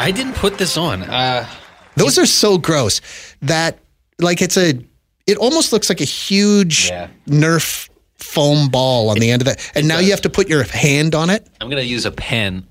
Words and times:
I 0.00 0.10
didn't 0.10 0.34
put 0.34 0.58
this 0.58 0.76
on. 0.76 1.02
Uh, 1.02 1.46
Those 1.96 2.18
are 2.18 2.26
so 2.26 2.58
gross 2.58 3.00
that, 3.42 3.78
like, 4.18 4.40
it's 4.42 4.56
a, 4.56 4.74
it 5.26 5.36
almost 5.38 5.72
looks 5.72 5.88
like 5.88 6.00
a 6.00 6.04
huge 6.04 6.88
Yeah. 6.88 7.08
Nerf 7.28 7.88
foam 8.18 8.68
ball 8.68 9.10
on 9.10 9.18
the 9.18 9.30
end 9.30 9.42
of 9.42 9.46
that. 9.46 9.70
And 9.74 9.86
now 9.88 9.98
you 9.98 10.10
have 10.10 10.20
to 10.22 10.30
put 10.30 10.48
your 10.48 10.62
hand 10.64 11.14
on 11.14 11.30
it, 11.30 11.46
I'm 11.60 11.68
gonna 11.70 11.82
use 11.82 12.04
a 12.06 12.10
pen. 12.10 12.66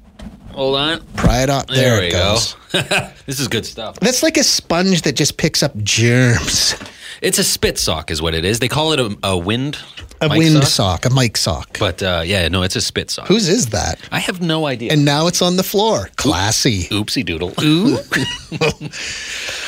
Hold 0.54 0.76
on. 0.78 1.02
pry 1.16 1.44
it 1.44 1.50
up. 1.50 1.68
There, 1.68 1.78
There, 1.78 2.00
it 2.04 2.06
we 2.08 2.12
goes. 2.12 2.56
go. 2.72 2.82
this 3.26 3.40
is 3.40 3.48
good 3.48 3.66
stuff. 3.66 4.00
That's 4.00 4.22
like 4.24 4.36
a 4.38 4.44
sponge 4.44 5.04
that 5.04 5.16
just 5.16 5.38
picks 5.38 5.64
up 5.64 5.76
germs. 5.78 6.76
It's 7.22 7.38
a 7.38 7.44
spit 7.44 7.78
sock, 7.78 8.12
is 8.12 8.22
what 8.22 8.34
it 8.34 8.46
is. 8.46 8.60
They 8.60 8.68
call 8.68 8.94
it 8.94 9.00
a, 9.00 9.18
a 9.24 9.38
wind. 9.38 9.78
A 10.22 10.28
mic 10.30 10.38
wind 10.40 10.64
sock. 10.66 11.06
a 11.06 11.10
mic 11.10 11.38
sock. 11.38 11.78
But 11.80 12.04
uh, 12.04 12.24
yeah, 12.26 12.48
no, 12.50 12.64
it's 12.64 12.76
a 12.76 12.82
spit 12.82 13.10
sock. 13.10 13.28
Whose 13.28 13.48
is 13.48 13.68
that? 13.68 14.00
I 14.12 14.20
have 14.20 14.42
no 14.42 14.68
idea. 14.68 14.92
And 14.92 15.06
now 15.06 15.28
it's 15.28 15.42
on 15.42 15.56
the 15.56 15.64
floor. 15.64 16.10
Classy. 16.18 16.84
Oopsie 16.86 17.26
doodle. 17.26 17.54
Ooh. 17.62 17.98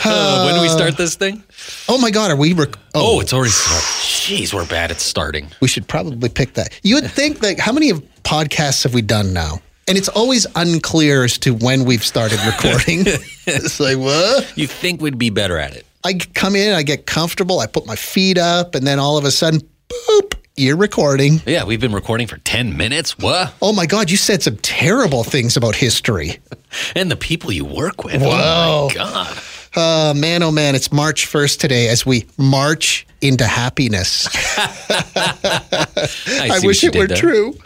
Uh, 0.03 0.45
when 0.45 0.55
do 0.55 0.61
we 0.61 0.67
start 0.69 0.97
this 0.97 1.13
thing? 1.15 1.43
Oh 1.87 1.99
my 1.99 2.09
God, 2.09 2.31
are 2.31 2.35
we? 2.35 2.53
Rec- 2.53 2.75
Oh, 2.95 3.19
it's 3.21 3.33
already 3.33 3.51
started. 3.51 3.83
Jeez, 3.83 4.51
we're 4.51 4.65
bad 4.65 4.89
at 4.89 4.99
starting. 4.99 5.47
We 5.61 5.67
should 5.67 5.87
probably 5.87 6.27
pick 6.27 6.55
that. 6.55 6.77
You 6.81 6.95
would 6.95 7.09
think 7.11 7.39
that 7.41 7.59
how 7.59 7.71
many 7.71 7.91
of 7.91 7.99
podcasts 8.23 8.81
have 8.83 8.95
we 8.95 9.03
done 9.03 9.31
now? 9.31 9.61
And 9.87 9.97
it's 9.99 10.09
always 10.09 10.47
unclear 10.55 11.23
as 11.23 11.37
to 11.39 11.53
when 11.53 11.85
we've 11.85 12.03
started 12.03 12.39
recording. 12.45 13.01
it's 13.45 13.79
like, 13.79 13.97
what? 13.97 14.51
You 14.57 14.65
think 14.65 15.01
we'd 15.01 15.19
be 15.19 15.29
better 15.29 15.57
at 15.59 15.75
it? 15.75 15.85
I 16.03 16.13
come 16.33 16.55
in, 16.55 16.73
I 16.73 16.83
get 16.83 17.05
comfortable, 17.05 17.59
I 17.59 17.67
put 17.67 17.85
my 17.85 17.95
feet 17.95 18.37
up, 18.37 18.75
and 18.75 18.85
then 18.85 18.99
all 18.99 19.17
of 19.17 19.25
a 19.25 19.31
sudden, 19.31 19.61
boop, 19.87 20.33
you're 20.57 20.77
recording. 20.77 21.41
Yeah, 21.45 21.63
we've 21.63 21.79
been 21.79 21.93
recording 21.93 22.27
for 22.27 22.37
10 22.37 22.75
minutes. 22.75 23.17
What? 23.17 23.53
Oh 23.61 23.71
my 23.73 23.85
God, 23.85 24.09
you 24.09 24.17
said 24.17 24.41
some 24.43 24.57
terrible 24.57 25.23
things 25.23 25.57
about 25.57 25.75
history. 25.75 26.39
And 26.95 27.11
the 27.11 27.17
people 27.17 27.51
you 27.51 27.65
work 27.65 28.05
with. 28.05 28.21
Whoa. 28.21 28.29
Oh 28.31 28.87
my 28.87 28.93
God. 28.93 29.37
Uh, 29.75 30.13
man, 30.15 30.41
oh 30.41 30.51
man, 30.51 30.73
it's 30.73 30.89
March 30.89 31.27
1st 31.27 31.59
today 31.59 31.89
as 31.89 32.05
we 32.05 32.25
march 32.37 33.05
into 33.19 33.45
happiness. 33.45 34.29
I, 34.57 36.49
I 36.53 36.59
wish 36.63 36.85
it 36.85 36.95
were 36.95 37.07
there. 37.07 37.17
true. 37.17 37.57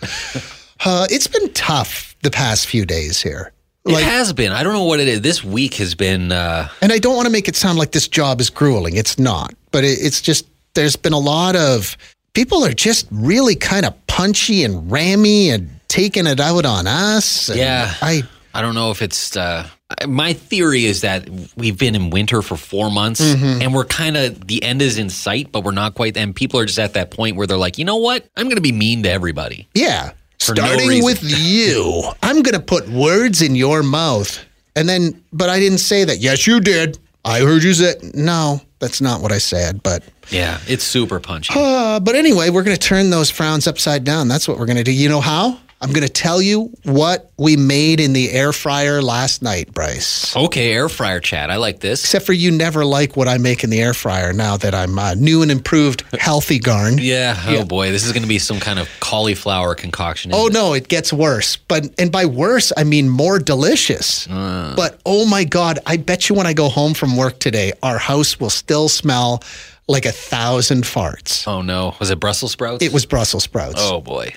Uh, 0.83 1.05
it's 1.11 1.27
been 1.27 1.53
tough 1.53 2.15
the 2.23 2.31
past 2.31 2.65
few 2.65 2.83
days 2.83 3.21
here. 3.21 3.51
It 3.85 4.03
has 4.03 4.33
been. 4.33 4.51
I 4.51 4.63
don't 4.63 4.73
know 4.73 4.83
what 4.85 4.99
it 4.99 5.07
is. 5.07 5.21
This 5.21 5.43
week 5.43 5.75
has 5.75 5.93
been. 5.95 6.31
Uh, 6.31 6.67
And 6.81 6.91
I 6.91 6.97
don't 6.99 7.15
want 7.15 7.25
to 7.27 7.31
make 7.31 7.47
it 7.47 7.55
sound 7.55 7.77
like 7.77 7.91
this 7.91 8.07
job 8.07 8.41
is 8.41 8.49
grueling. 8.49 8.95
It's 8.95 9.19
not. 9.19 9.53
But 9.71 9.83
it, 9.83 9.99
it's 10.01 10.21
just, 10.21 10.47
there's 10.73 10.95
been 10.95 11.13
a 11.13 11.19
lot 11.19 11.55
of 11.55 11.95
people 12.33 12.65
are 12.65 12.73
just 12.73 13.07
really 13.11 13.55
kind 13.55 13.85
of 13.85 13.93
punchy 14.07 14.63
and 14.63 14.91
rammy 14.91 15.49
and 15.49 15.69
taking 15.87 16.25
it 16.27 16.39
out 16.39 16.65
on 16.65 16.87
us. 16.87 17.49
Yeah. 17.55 17.93
I, 18.01 18.23
I 18.53 18.61
don't 18.61 18.73
know 18.75 18.91
if 18.91 19.01
it's. 19.01 19.35
Uh, 19.37 19.67
my 20.07 20.33
theory 20.33 20.85
is 20.85 21.01
that 21.01 21.29
we've 21.55 21.77
been 21.77 21.93
in 21.93 22.09
winter 22.09 22.41
for 22.41 22.57
four 22.57 22.89
months 22.89 23.21
Mm-hmm. 23.21 23.61
and 23.61 23.73
we're 23.73 23.85
kind 23.85 24.17
of 24.17 24.47
the 24.47 24.63
end 24.63 24.81
is 24.81 24.97
in 24.97 25.09
sight, 25.11 25.51
but 25.51 25.63
we're 25.63 25.71
not 25.71 25.93
quite. 25.93 26.17
And 26.17 26.35
people 26.35 26.59
are 26.59 26.65
just 26.65 26.79
at 26.79 26.93
that 26.95 27.11
point 27.11 27.35
where 27.37 27.45
they're 27.45 27.55
like, 27.57 27.77
you 27.77 27.85
know 27.85 27.97
what? 27.97 28.25
I'm 28.35 28.45
going 28.45 28.55
to 28.55 28.61
be 28.61 28.71
mean 28.71 29.03
to 29.03 29.11
everybody. 29.11 29.67
yeah. 29.75 30.13
For 30.39 30.53
no 30.53 30.65
Starting 30.65 31.03
with 31.03 31.23
you, 31.23 32.03
I'm 32.23 32.41
going 32.43 32.53
to 32.55 32.61
put 32.61 32.87
words 32.89 33.41
in 33.41 33.55
your 33.55 33.81
mouth. 33.83 34.43
And 34.75 34.87
then, 34.89 35.23
but 35.31 35.49
I 35.49 35.59
didn't 35.59 35.77
say 35.79 36.03
that. 36.03 36.19
Yes, 36.19 36.45
you 36.45 36.59
did. 36.59 36.99
I 37.23 37.39
heard 37.39 37.63
you 37.63 37.73
say, 37.73 37.95
no, 38.13 38.61
that's 38.79 39.01
not 39.01 39.21
what 39.21 39.31
I 39.31 39.39
said. 39.39 39.81
But, 39.81 40.03
Yeah, 40.29 40.59
it's 40.67 40.83
super 40.83 41.19
punchy. 41.19 41.53
uh, 41.57 41.99
but 42.01 42.15
anyway, 42.15 42.49
we're 42.49 42.63
going 42.63 42.75
to 42.77 42.87
turn 42.87 43.09
those 43.09 43.31
frowns 43.31 43.67
upside 43.67 44.03
down. 44.03 44.27
That's 44.27 44.47
what 44.47 44.59
we're 44.59 44.67
going 44.67 44.77
to 44.77 44.83
do. 44.83 44.91
You 44.91 45.09
know 45.09 45.21
how? 45.21 45.59
I'm 45.81 45.91
going 45.91 46.07
to 46.07 46.11
tell 46.11 46.41
you 46.41 46.71
what 46.83 47.31
we 47.37 47.57
made 47.57 47.99
in 47.99 48.13
the 48.13 48.31
air 48.31 48.53
fryer 48.53 49.01
last 49.01 49.41
night, 49.41 49.73
Bryce. 49.73 50.35
Okay, 50.35 50.71
air 50.71 50.87
fryer 50.87 51.19
chat. 51.19 51.51
I 51.51 51.57
like 51.57 51.79
this. 51.81 52.01
Except 52.01 52.25
for 52.25 52.33
you 52.33 52.49
never 52.49 52.85
like 52.85 53.17
what 53.17 53.27
I 53.27 53.37
make 53.37 53.63
in 53.63 53.69
the 53.69 53.81
air 53.81 53.93
fryer 53.93 54.31
now 54.31 54.55
that 54.57 54.73
I'm 54.73 54.97
uh, 54.97 55.15
new 55.15 55.41
and 55.41 55.51
improved 55.51 56.03
healthy 56.19 56.59
garn. 56.59 56.97
Yeah. 57.05 57.39
Oh 57.47 57.65
boy, 57.65 57.91
this 57.91 58.03
is 58.03 58.13
going 58.13 58.23
to 58.23 58.27
be 58.27 58.39
some 58.39 58.59
kind 58.59 58.79
of 58.79 58.89
cauliflower 58.99 59.75
concoction. 59.75 60.31
Oh 60.33 60.47
it? 60.47 60.53
no, 60.53 60.73
it 60.73 60.87
gets 60.87 61.13
worse. 61.13 61.55
But 61.55 61.93
and 61.99 62.11
by 62.11 62.25
worse, 62.25 62.73
I 62.75 62.83
mean 62.83 63.09
more 63.09 63.37
delicious. 63.37 64.25
But 64.27 64.99
oh 65.05 65.25
my 65.27 65.43
god, 65.43 65.79
I 65.85 65.97
bet 65.97 66.29
you 66.29 66.35
when 66.35 66.47
I 66.47 66.53
go 66.53 66.67
home 66.67 66.93
from 66.93 67.15
work 67.15 67.39
today, 67.39 67.73
our 67.83 67.99
house 67.99 68.39
will 68.39 68.49
still 68.49 68.89
smell 68.89 69.43
like 69.87 70.05
a 70.05 70.11
thousand 70.11 70.83
farts. 70.83 71.47
Oh 71.47 71.61
no, 71.61 71.95
was 71.99 72.09
it 72.09 72.19
Brussels 72.19 72.53
sprouts? 72.53 72.83
It 72.83 72.91
was 72.91 73.05
Brussels 73.05 73.43
sprouts. 73.43 73.79
Oh 73.79 74.01
boy. 74.01 74.33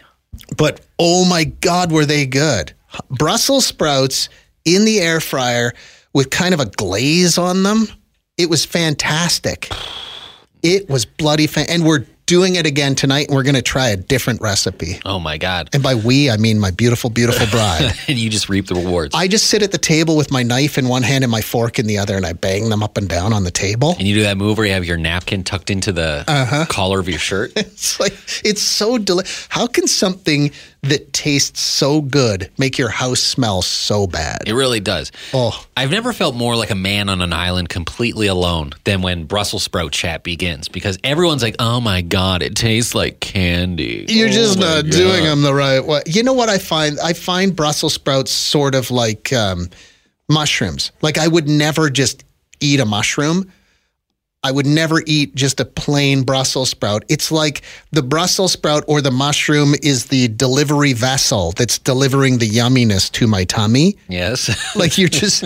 But 0.56 0.81
oh 0.99 1.25
my 1.25 1.44
God, 1.44 1.93
were 1.93 2.06
they 2.06 2.26
good? 2.26 2.72
Brussels 3.10 3.66
sprouts 3.66 4.28
in 4.65 4.84
the 4.84 5.00
air 5.00 5.21
fryer 5.21 5.72
with 6.12 6.31
kind 6.31 6.54
of 6.54 6.60
a 6.60 6.66
glaze 6.66 7.38
on 7.38 7.62
them. 7.62 7.87
It 8.37 8.48
was 8.48 8.65
fantastic. 8.65 9.71
It 10.62 10.88
was 10.88 11.04
bloody 11.04 11.47
fan. 11.47 11.66
And 11.69 11.84
we're 11.84 12.06
doing 12.28 12.55
it 12.56 12.66
again 12.66 12.94
tonight. 12.94 13.27
And 13.28 13.34
we're 13.34 13.43
going 13.43 13.55
to 13.56 13.62
try 13.62 13.89
a 13.89 13.97
different 13.97 14.41
recipe. 14.41 15.00
Oh 15.05 15.19
my 15.19 15.39
god. 15.39 15.71
And 15.72 15.83
by 15.83 15.94
we, 15.97 16.31
I 16.31 16.37
mean 16.37 16.61
my 16.61 16.71
beautiful, 16.71 17.11
beautiful 17.11 17.47
bride. 17.50 17.91
and 18.06 18.19
you 18.19 18.28
just 18.31 18.49
reap 18.49 18.66
the 18.66 18.75
rewards. 18.77 19.15
I 19.15 19.27
just 19.28 19.47
sit 19.47 19.62
at 19.62 19.72
the 19.72 19.78
table 19.78 20.16
with 20.16 20.31
my 20.31 20.43
knife 20.43 20.77
in 20.78 20.87
one 20.89 21.03
hand 21.03 21.25
and 21.25 21.31
my 21.31 21.41
fork 21.41 21.78
in 21.78 21.87
the 21.87 21.99
other, 21.99 22.16
and 22.16 22.27
I 22.27 22.34
bang 22.34 22.69
them 22.69 22.83
up 22.83 22.97
and 22.99 23.09
down 23.09 23.33
on 23.33 23.44
the 23.44 23.50
table. 23.50 23.97
and 23.99 24.06
you 24.06 24.15
do 24.15 24.22
that 24.22 24.37
move 24.37 24.59
where 24.59 24.66
you 24.66 24.72
have 24.75 24.84
your 24.84 24.99
napkin 24.99 25.43
tucked 25.43 25.71
into 25.71 25.91
the 25.91 26.25
Uh-huh. 26.28 26.66
collar 26.69 27.00
of 27.00 27.09
your 27.09 27.19
shirt. 27.19 27.53
It's 27.56 27.99
like 27.99 28.12
it's 28.45 28.62
so 28.62 28.99
delicious. 28.99 29.47
How 29.49 29.66
can 29.66 29.87
something 29.89 30.50
that 30.83 31.12
tastes 31.12 31.61
so 31.61 32.00
good 32.00 32.50
make 32.56 32.78
your 32.78 32.89
house 32.89 33.21
smell 33.21 33.62
so 33.62 34.06
bad? 34.06 34.43
It 34.47 34.55
really 34.55 34.81
does. 34.81 35.11
Oh. 35.34 35.65
I've 35.77 35.91
never 35.91 36.12
felt 36.12 36.34
more 36.34 36.55
like 36.56 36.71
a 36.71 36.75
man 36.77 37.09
on 37.09 37.21
an 37.21 37.33
island 37.33 37.69
completely 37.69 38.27
alone 38.28 38.72
than 38.84 39.03
when 39.03 39.25
Brussels 39.25 39.62
sprout 39.65 39.93
chat 39.93 40.22
begins 40.22 40.69
because 40.69 40.99
everyone's 41.03 41.43
like, 41.43 41.56
oh 41.59 41.81
my 41.81 42.00
God, 42.03 42.43
it 42.43 42.55
tastes 42.55 42.94
like 42.94 43.21
candy. 43.21 44.06
You're 44.09 44.28
Oh 44.28 44.33
just 44.33 44.59
not 44.59 44.84
God." 44.84 44.91
doing 44.93 45.25
them 45.25 45.43
the 45.43 45.55
right 45.55 45.84
way. 45.84 46.03
You 46.06 46.22
know 46.22 46.33
what 46.33 46.49
I 46.49 46.59
find? 46.59 46.99
I 47.00 47.12
find 47.12 47.55
Brussels 47.56 47.95
sprouts 47.95 48.31
sort 48.31 48.75
of 48.75 48.91
like 48.91 49.33
um, 49.33 49.69
mushrooms. 50.28 50.93
Like 51.03 51.19
I 51.19 51.27
would 51.28 51.49
never 51.49 51.91
just 51.91 52.25
eat 52.60 52.81
a 52.81 52.84
mushroom. 52.84 53.50
I 54.48 54.50
would 54.50 54.64
never 54.64 55.03
eat 55.04 55.34
just 55.34 55.60
a 55.60 55.66
plain 55.66 56.22
Brussels 56.22 56.70
sprout. 56.70 57.04
It's 57.10 57.31
like 57.31 57.60
the 57.91 58.03
Brussels 58.03 58.53
sprout 58.53 58.82
or 58.88 59.03
the 59.03 59.10
mushroom 59.10 59.75
is 59.82 60.06
the 60.06 60.28
delivery 60.28 60.94
vessel 60.94 61.53
that's 61.53 61.78
delivering 61.78 62.38
the 62.38 62.48
yumminess 62.48 63.12
to 63.12 63.26
my 63.26 63.44
tummy. 63.44 63.98
Yes. 64.09 64.48
Like 64.78 64.97
you're 64.97 65.09
just 65.09 65.42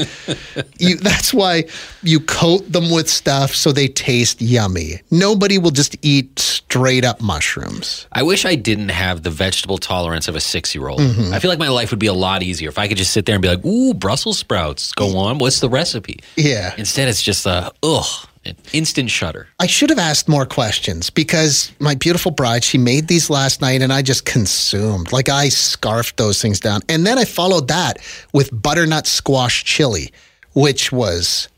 you 0.78 0.96
that's 0.96 1.32
why 1.32 1.64
you 2.02 2.20
coat 2.20 2.70
them 2.70 2.90
with 2.90 3.08
stuff 3.08 3.54
so 3.54 3.72
they 3.72 3.88
taste 3.88 4.42
yummy. 4.42 5.00
Nobody 5.10 5.58
will 5.58 5.70
just 5.70 5.96
eat 6.02 6.38
straight 6.38 7.04
up 7.04 7.20
mushrooms. 7.22 8.06
I 8.12 8.22
wish 8.22 8.44
I 8.44 8.56
didn't 8.56 8.90
have 8.90 9.22
the 9.22 9.30
vegetable 9.30 9.78
tolerance 9.78 10.28
of 10.28 10.36
a 10.36 10.40
six 10.40 10.74
year 10.74 10.88
old. 10.88 11.00
Mm-hmm. 11.00 11.32
I 11.32 11.38
feel 11.38 11.50
like 11.50 11.58
my 11.58 11.68
life 11.68 11.90
would 11.90 11.98
be 11.98 12.08
a 12.08 12.12
lot 12.12 12.42
easier 12.42 12.68
if 12.68 12.78
I 12.78 12.88
could 12.88 12.98
just 12.98 13.12
sit 13.12 13.24
there 13.26 13.34
and 13.34 13.42
be 13.42 13.48
like, 13.48 13.64
ooh, 13.64 13.94
Brussels 13.94 14.38
sprouts. 14.38 14.92
Go 14.92 15.16
on. 15.16 15.38
What's 15.38 15.60
the 15.60 15.70
recipe? 15.70 16.20
Yeah. 16.36 16.74
Instead, 16.76 17.08
it's 17.08 17.22
just 17.22 17.46
a, 17.46 17.72
ugh, 17.82 18.28
instant 18.72 19.10
shudder. 19.10 19.48
I 19.60 19.66
should 19.66 19.90
have 19.90 19.98
asked 19.98 20.28
more 20.28 20.46
questions 20.46 21.10
because 21.10 21.70
my 21.78 21.94
beautiful 21.94 22.30
bride, 22.30 22.64
she 22.64 22.78
made 22.78 23.08
these 23.08 23.30
last 23.30 23.60
night 23.60 23.82
and 23.82 23.92
I 23.92 24.02
just 24.02 24.24
consumed. 24.24 25.12
Like 25.12 25.28
I 25.28 25.48
scarfed 25.48 26.16
those 26.16 26.40
things 26.42 26.60
down. 26.60 26.80
And 26.88 27.06
then 27.06 27.18
I 27.18 27.24
followed 27.24 27.68
that 27.68 27.98
with 28.32 28.50
butternut 28.62 29.06
squash 29.06 29.64
chili, 29.64 30.12
which 30.54 30.90
was 30.92 31.48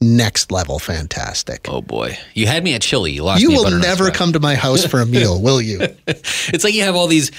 next 0.00 0.52
level 0.52 0.78
fantastic. 0.78 1.66
Oh 1.68 1.80
boy. 1.80 2.18
You 2.34 2.46
had 2.46 2.62
me 2.62 2.74
at 2.74 2.82
chili. 2.82 3.12
You 3.12 3.24
lost 3.24 3.40
you 3.40 3.50
will 3.50 3.70
never 3.70 4.04
sprout. 4.04 4.14
come 4.14 4.32
to 4.34 4.40
my 4.40 4.54
house 4.54 4.84
for 4.84 5.00
a 5.00 5.06
meal, 5.06 5.40
will 5.40 5.62
you? 5.62 5.80
It's 6.06 6.62
like 6.64 6.74
you 6.74 6.82
have 6.82 6.94
all 6.94 7.06
these 7.06 7.30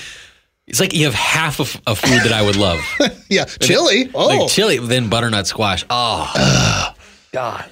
It's 0.66 0.80
like 0.80 0.94
you 0.96 1.06
have 1.06 1.14
half 1.14 1.60
of, 1.60 1.80
of 1.86 2.00
food 2.00 2.22
that 2.24 2.34
I 2.34 2.42
would 2.42 2.56
love. 2.56 2.80
Yeah, 3.30 3.46
chili. 3.46 4.10
Oh, 4.14 4.28
Like 4.28 4.50
chili, 4.52 4.78
then 4.78 5.10
butternut 5.10 5.48
squash. 5.48 5.84
Oh, 5.90 6.94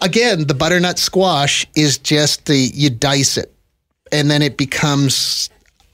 again, 0.01 0.48
the 0.48 0.54
butternut 0.54 1.00
squash 1.00 1.65
is 1.75 1.98
just 1.98 2.45
the 2.45 2.57
you 2.74 2.89
dice 2.89 3.38
it, 3.38 3.54
and 4.12 4.30
then 4.30 4.42
it 4.42 4.57
becomes 4.57 5.50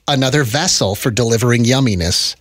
another 0.08 0.44
vessel 0.44 0.96
for 0.96 1.12
delivering 1.12 1.64
yumminess 1.64 2.36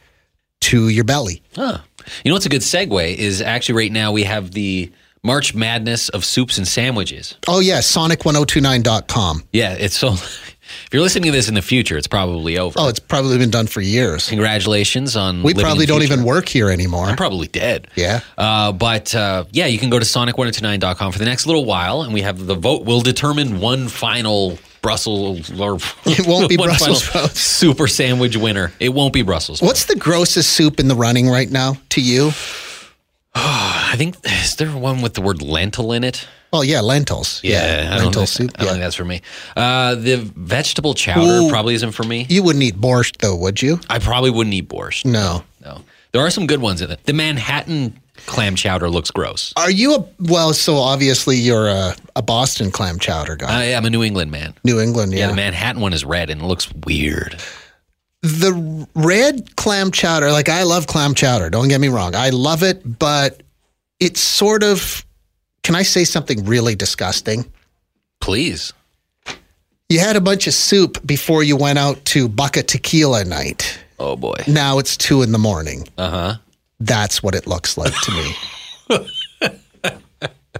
to 0.60 0.88
your 0.88 1.04
belly. 1.04 1.42
Huh. 1.54 1.78
You 2.24 2.30
know 2.30 2.34
what's 2.34 2.46
a 2.46 2.50
good 2.50 2.62
segue 2.62 3.14
is 3.14 3.42
actually 3.42 3.76
right 3.76 3.92
now 3.92 4.12
we 4.12 4.24
have 4.24 4.52
the 4.52 4.90
March 5.22 5.54
Madness 5.54 6.08
of 6.10 6.24
soups 6.24 6.58
and 6.58 6.66
sandwiches. 6.66 7.36
Oh 7.46 7.60
yeah, 7.60 7.78
sonic1029.com. 7.78 9.44
Yeah, 9.52 9.74
it's 9.74 9.96
so. 9.96 10.14
If 10.86 10.88
you're 10.92 11.02
listening 11.02 11.24
to 11.24 11.32
this 11.32 11.48
in 11.48 11.54
the 11.54 11.62
future, 11.62 11.96
it's 11.96 12.06
probably 12.06 12.58
over. 12.58 12.78
Oh, 12.78 12.88
it's 12.88 12.98
probably 12.98 13.38
been 13.38 13.50
done 13.50 13.66
for 13.66 13.80
years. 13.80 14.28
Congratulations 14.28 15.16
on. 15.16 15.42
We 15.42 15.54
probably 15.54 15.86
don't 15.86 16.00
future. 16.00 16.14
even 16.14 16.24
work 16.24 16.48
here 16.48 16.70
anymore. 16.70 17.06
I'm 17.06 17.16
probably 17.16 17.48
dead. 17.48 17.88
Yeah. 17.96 18.20
Uh, 18.36 18.72
but 18.72 19.14
uh, 19.14 19.44
yeah, 19.52 19.66
you 19.66 19.78
can 19.78 19.90
go 19.90 19.98
to 19.98 20.04
sonic1029.com 20.04 21.12
for 21.12 21.18
the 21.18 21.24
next 21.24 21.46
little 21.46 21.64
while, 21.64 22.02
and 22.02 22.12
we 22.12 22.22
have 22.22 22.46
the 22.46 22.54
vote 22.54 22.84
will 22.84 23.00
determine 23.00 23.60
one 23.60 23.88
final 23.88 24.58
Brussels 24.80 25.50
or 25.60 25.78
It 26.06 26.26
won't 26.26 26.48
be 26.48 26.56
Brussels 26.68 27.04
sprouts. 27.04 27.40
super 27.40 27.88
sandwich 27.88 28.36
winner. 28.36 28.72
It 28.78 28.90
won't 28.90 29.12
be 29.12 29.22
Brussels. 29.22 29.60
What's 29.60 29.86
the 29.86 29.96
grossest 29.96 30.52
soup 30.52 30.78
in 30.78 30.88
the 30.88 30.94
running 30.94 31.28
right 31.28 31.50
now 31.50 31.74
to 31.90 32.00
you? 32.00 32.28
I 33.34 33.94
think 33.96 34.16
is 34.24 34.56
there 34.56 34.70
one 34.70 35.02
with 35.02 35.14
the 35.14 35.20
word 35.20 35.42
lentil 35.42 35.92
in 35.92 36.04
it? 36.04 36.26
Oh 36.52 36.62
yeah, 36.62 36.80
lentils. 36.80 37.40
I 37.44 37.48
don't 37.98 38.04
lentil 38.06 38.26
think- 38.26 38.28
soup. 38.28 38.50
I 38.58 38.64
Yeah. 38.64 38.70
think 38.70 38.82
that's 38.82 38.94
for 38.96 39.04
me. 39.04 39.20
Uh, 39.56 39.94
the 39.96 40.16
vegetable 40.36 40.94
chowder 40.94 41.44
Ooh. 41.46 41.48
probably 41.50 41.74
isn't 41.74 41.92
for 41.92 42.04
me. 42.04 42.26
You 42.28 42.42
wouldn't 42.42 42.62
eat 42.62 42.80
borscht 42.80 43.18
though, 43.18 43.36
would 43.36 43.60
you? 43.60 43.80
I 43.90 43.98
probably 43.98 44.30
wouldn't 44.30 44.54
eat 44.54 44.68
borscht. 44.68 45.04
No. 45.04 45.44
No, 45.64 45.82
there 46.12 46.22
are 46.22 46.30
some 46.30 46.46
good 46.46 46.60
ones 46.60 46.80
in 46.80 46.90
it. 46.90 47.00
The 47.04 47.12
Manhattan 47.12 47.98
clam 48.26 48.54
chowder 48.56 48.88
looks 48.88 49.10
gross. 49.10 49.52
Are 49.56 49.70
you 49.70 49.94
a 49.96 50.04
well? 50.20 50.52
So 50.54 50.76
obviously 50.76 51.36
you're 51.36 51.68
a, 51.68 51.94
a 52.16 52.22
Boston 52.22 52.70
clam 52.70 52.98
chowder 52.98 53.36
guy. 53.36 53.52
I 53.60 53.64
am 53.64 53.84
a 53.84 53.90
New 53.90 54.02
England 54.02 54.30
man. 54.30 54.54
New 54.64 54.80
England, 54.80 55.12
Yeah, 55.12 55.18
yeah. 55.20 55.26
the 55.28 55.34
Manhattan 55.34 55.82
one 55.82 55.92
is 55.92 56.04
red 56.04 56.30
and 56.30 56.40
it 56.40 56.44
looks 56.46 56.72
weird. 56.86 57.38
the 58.22 58.86
red 58.94 59.54
clam 59.56 59.90
chowder, 59.92 60.32
like 60.32 60.48
I 60.48 60.62
love 60.64 60.86
clam 60.86 61.14
chowder. 61.14 61.50
Don't 61.50 61.68
get 61.68 61.80
me 61.80 61.88
wrong, 61.88 62.14
I 62.14 62.30
love 62.30 62.62
it, 62.62 62.98
but 62.98 63.42
it's 64.00 64.20
sort 64.20 64.62
of. 64.62 65.04
Can 65.62 65.74
I 65.74 65.82
say 65.82 66.04
something 66.04 66.44
really 66.44 66.74
disgusting? 66.74 67.50
Please. 68.20 68.72
You 69.88 70.00
had 70.00 70.16
a 70.16 70.20
bunch 70.20 70.46
of 70.46 70.54
soup 70.54 71.04
before 71.06 71.42
you 71.42 71.56
went 71.56 71.78
out 71.78 72.04
to 72.06 72.28
Bucket 72.28 72.68
Tequila 72.68 73.24
night. 73.24 73.78
Oh 73.98 74.16
boy. 74.16 74.36
Now 74.46 74.78
it's 74.78 74.96
two 74.96 75.22
in 75.22 75.32
the 75.32 75.38
morning. 75.38 75.88
Uh 75.96 76.10
huh. 76.10 76.34
That's 76.80 77.22
what 77.22 77.34
it 77.34 77.46
looks 77.46 77.76
like 77.76 77.94
to 78.02 78.12
me. 78.12 79.06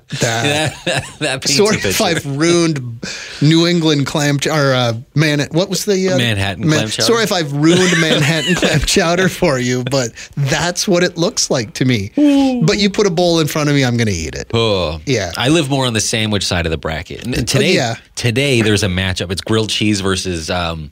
that, 0.21 0.75
that, 0.85 1.05
that 1.19 1.49
sort 1.49 1.85
of. 1.85 2.01
I've 2.01 2.25
ruined 2.25 3.05
New 3.43 3.67
England 3.67 4.07
clam 4.07 4.39
ch- 4.39 4.47
or 4.47 4.73
uh, 4.73 4.95
man, 5.15 5.41
what 5.53 5.69
was 5.69 5.85
the 5.85 6.09
uh, 6.09 6.17
Manhattan 6.17 6.63
clam 6.65 6.89
chowder? 6.89 7.03
Sorry 7.03 7.25
if 7.25 7.33
I've 7.33 7.53
ruined 7.53 7.93
Manhattan 8.01 8.55
clam 8.55 8.81
chowder 8.81 9.29
for 9.29 9.59
you, 9.59 9.85
but 9.85 10.13
that's 10.37 10.89
what 10.89 11.03
it 11.03 11.19
looks 11.19 11.51
like 11.51 11.75
to 11.75 11.85
me. 11.85 12.11
But 12.65 12.79
you 12.79 12.89
put 12.91 13.07
a 13.07 13.11
bowl 13.11 13.41
in 13.41 13.47
front 13.49 13.69
of 13.69 13.75
me, 13.75 13.85
I'm 13.85 13.97
going 13.97 14.09
to 14.09 14.13
eat 14.15 14.35
it. 14.35 14.51
Oh 14.55 15.01
Yeah. 15.07 15.33
I 15.37 15.49
live 15.49 15.69
more 15.69 15.87
on 15.87 15.93
the 15.93 16.01
sandwich 16.01 16.47
side 16.47 16.67
of 16.67 16.71
the 16.71 16.79
bracket. 16.79 17.25
And 17.25 17.47
today, 17.47 17.75
yeah. 17.75 17.97
today 18.15 18.63
there's 18.63 18.83
a 18.83 18.89
matchup. 18.89 19.31
It's 19.31 19.43
grilled 19.43 19.71
cheese 19.71 20.01
versus 20.01 20.51
um, 20.51 20.91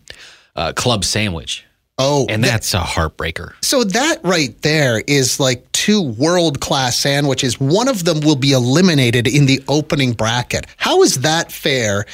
uh, 0.54 0.72
club 0.72 1.04
sandwich, 1.04 1.64
Oh, 1.98 2.26
and 2.28 2.44
that's 2.44 2.74
a 2.74 2.80
heartbreaker. 2.80 3.52
So 3.62 3.82
that 3.84 4.18
right 4.22 4.60
there 4.62 5.02
is 5.06 5.40
like 5.40 5.70
two 5.72 6.02
world 6.02 6.60
class 6.60 6.96
sandwiches. 6.98 7.58
One 7.58 7.88
of 7.88 8.04
them 8.04 8.20
will 8.20 8.36
be 8.36 8.52
eliminated 8.52 9.26
in 9.26 9.46
the 9.46 9.62
opening 9.68 10.12
bracket. 10.12 10.66
How 10.76 11.02
is 11.02 11.20
that 11.20 11.50
fair 11.50 12.04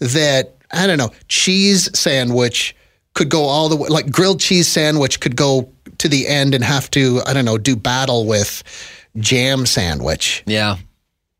that, 0.00 0.56
I 0.72 0.86
don't 0.86 0.98
know, 0.98 1.10
cheese 1.28 1.88
sandwich 1.98 2.76
could 3.14 3.30
go 3.30 3.44
all 3.44 3.68
the 3.70 3.76
way, 3.76 3.88
like 3.88 4.10
grilled 4.10 4.40
cheese 4.40 4.68
sandwich 4.68 5.20
could 5.20 5.36
go 5.36 5.72
to 5.98 6.08
the 6.08 6.28
end 6.28 6.54
and 6.54 6.62
have 6.62 6.90
to, 6.90 7.20
I 7.26 7.32
don't 7.32 7.44
know, 7.46 7.56
do 7.58 7.76
battle 7.76 8.26
with 8.26 8.62
jam 9.16 9.64
sandwich? 9.64 10.42
Yeah, 10.46 10.76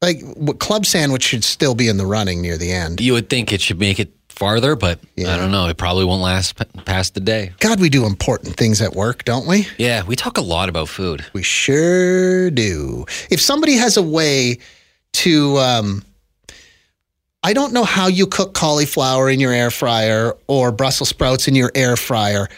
Like 0.00 0.22
club 0.58 0.86
sandwich 0.86 1.22
should 1.22 1.44
still 1.44 1.74
be 1.74 1.88
in 1.88 1.98
the 1.98 2.06
running 2.06 2.40
near 2.40 2.56
the 2.56 2.72
end. 2.72 3.00
you 3.00 3.12
would 3.12 3.28
think 3.28 3.52
it 3.52 3.60
should 3.60 3.78
make 3.78 3.98
it 4.00 4.12
farther, 4.30 4.76
but 4.76 4.98
I 5.18 5.36
don't 5.36 5.50
know. 5.50 5.66
It 5.68 5.76
probably 5.76 6.04
won't 6.04 6.22
last 6.22 6.56
p- 6.56 6.64
past 6.82 7.14
the 7.14 7.20
day. 7.20 7.52
God, 7.60 7.80
we 7.80 7.88
do 7.90 8.06
important 8.06 8.56
things 8.56 8.80
at 8.80 8.94
work, 8.94 9.24
don't 9.24 9.46
we? 9.46 9.68
Yeah, 9.76 10.04
we 10.04 10.16
talk 10.16 10.38
a 10.38 10.42
lot 10.42 10.68
about 10.68 10.88
food. 10.88 11.24
We 11.32 11.42
sure 11.42 12.50
do. 12.50 13.04
If 13.30 13.40
somebody 13.40 13.74
has 13.74 13.96
a 13.96 14.02
way 14.02 14.58
to, 15.12 15.58
um, 15.58 16.04
I 17.42 17.52
don't 17.52 17.72
know 17.72 17.84
how 17.84 18.06
you 18.06 18.26
cook 18.26 18.54
cauliflower 18.54 19.28
in 19.28 19.40
your 19.40 19.52
air 19.52 19.70
fryer 19.70 20.34
or 20.46 20.72
Brussels 20.72 21.08
sprouts 21.08 21.48
in 21.48 21.54
your 21.54 21.70
air 21.74 21.96
fryer 21.96 22.48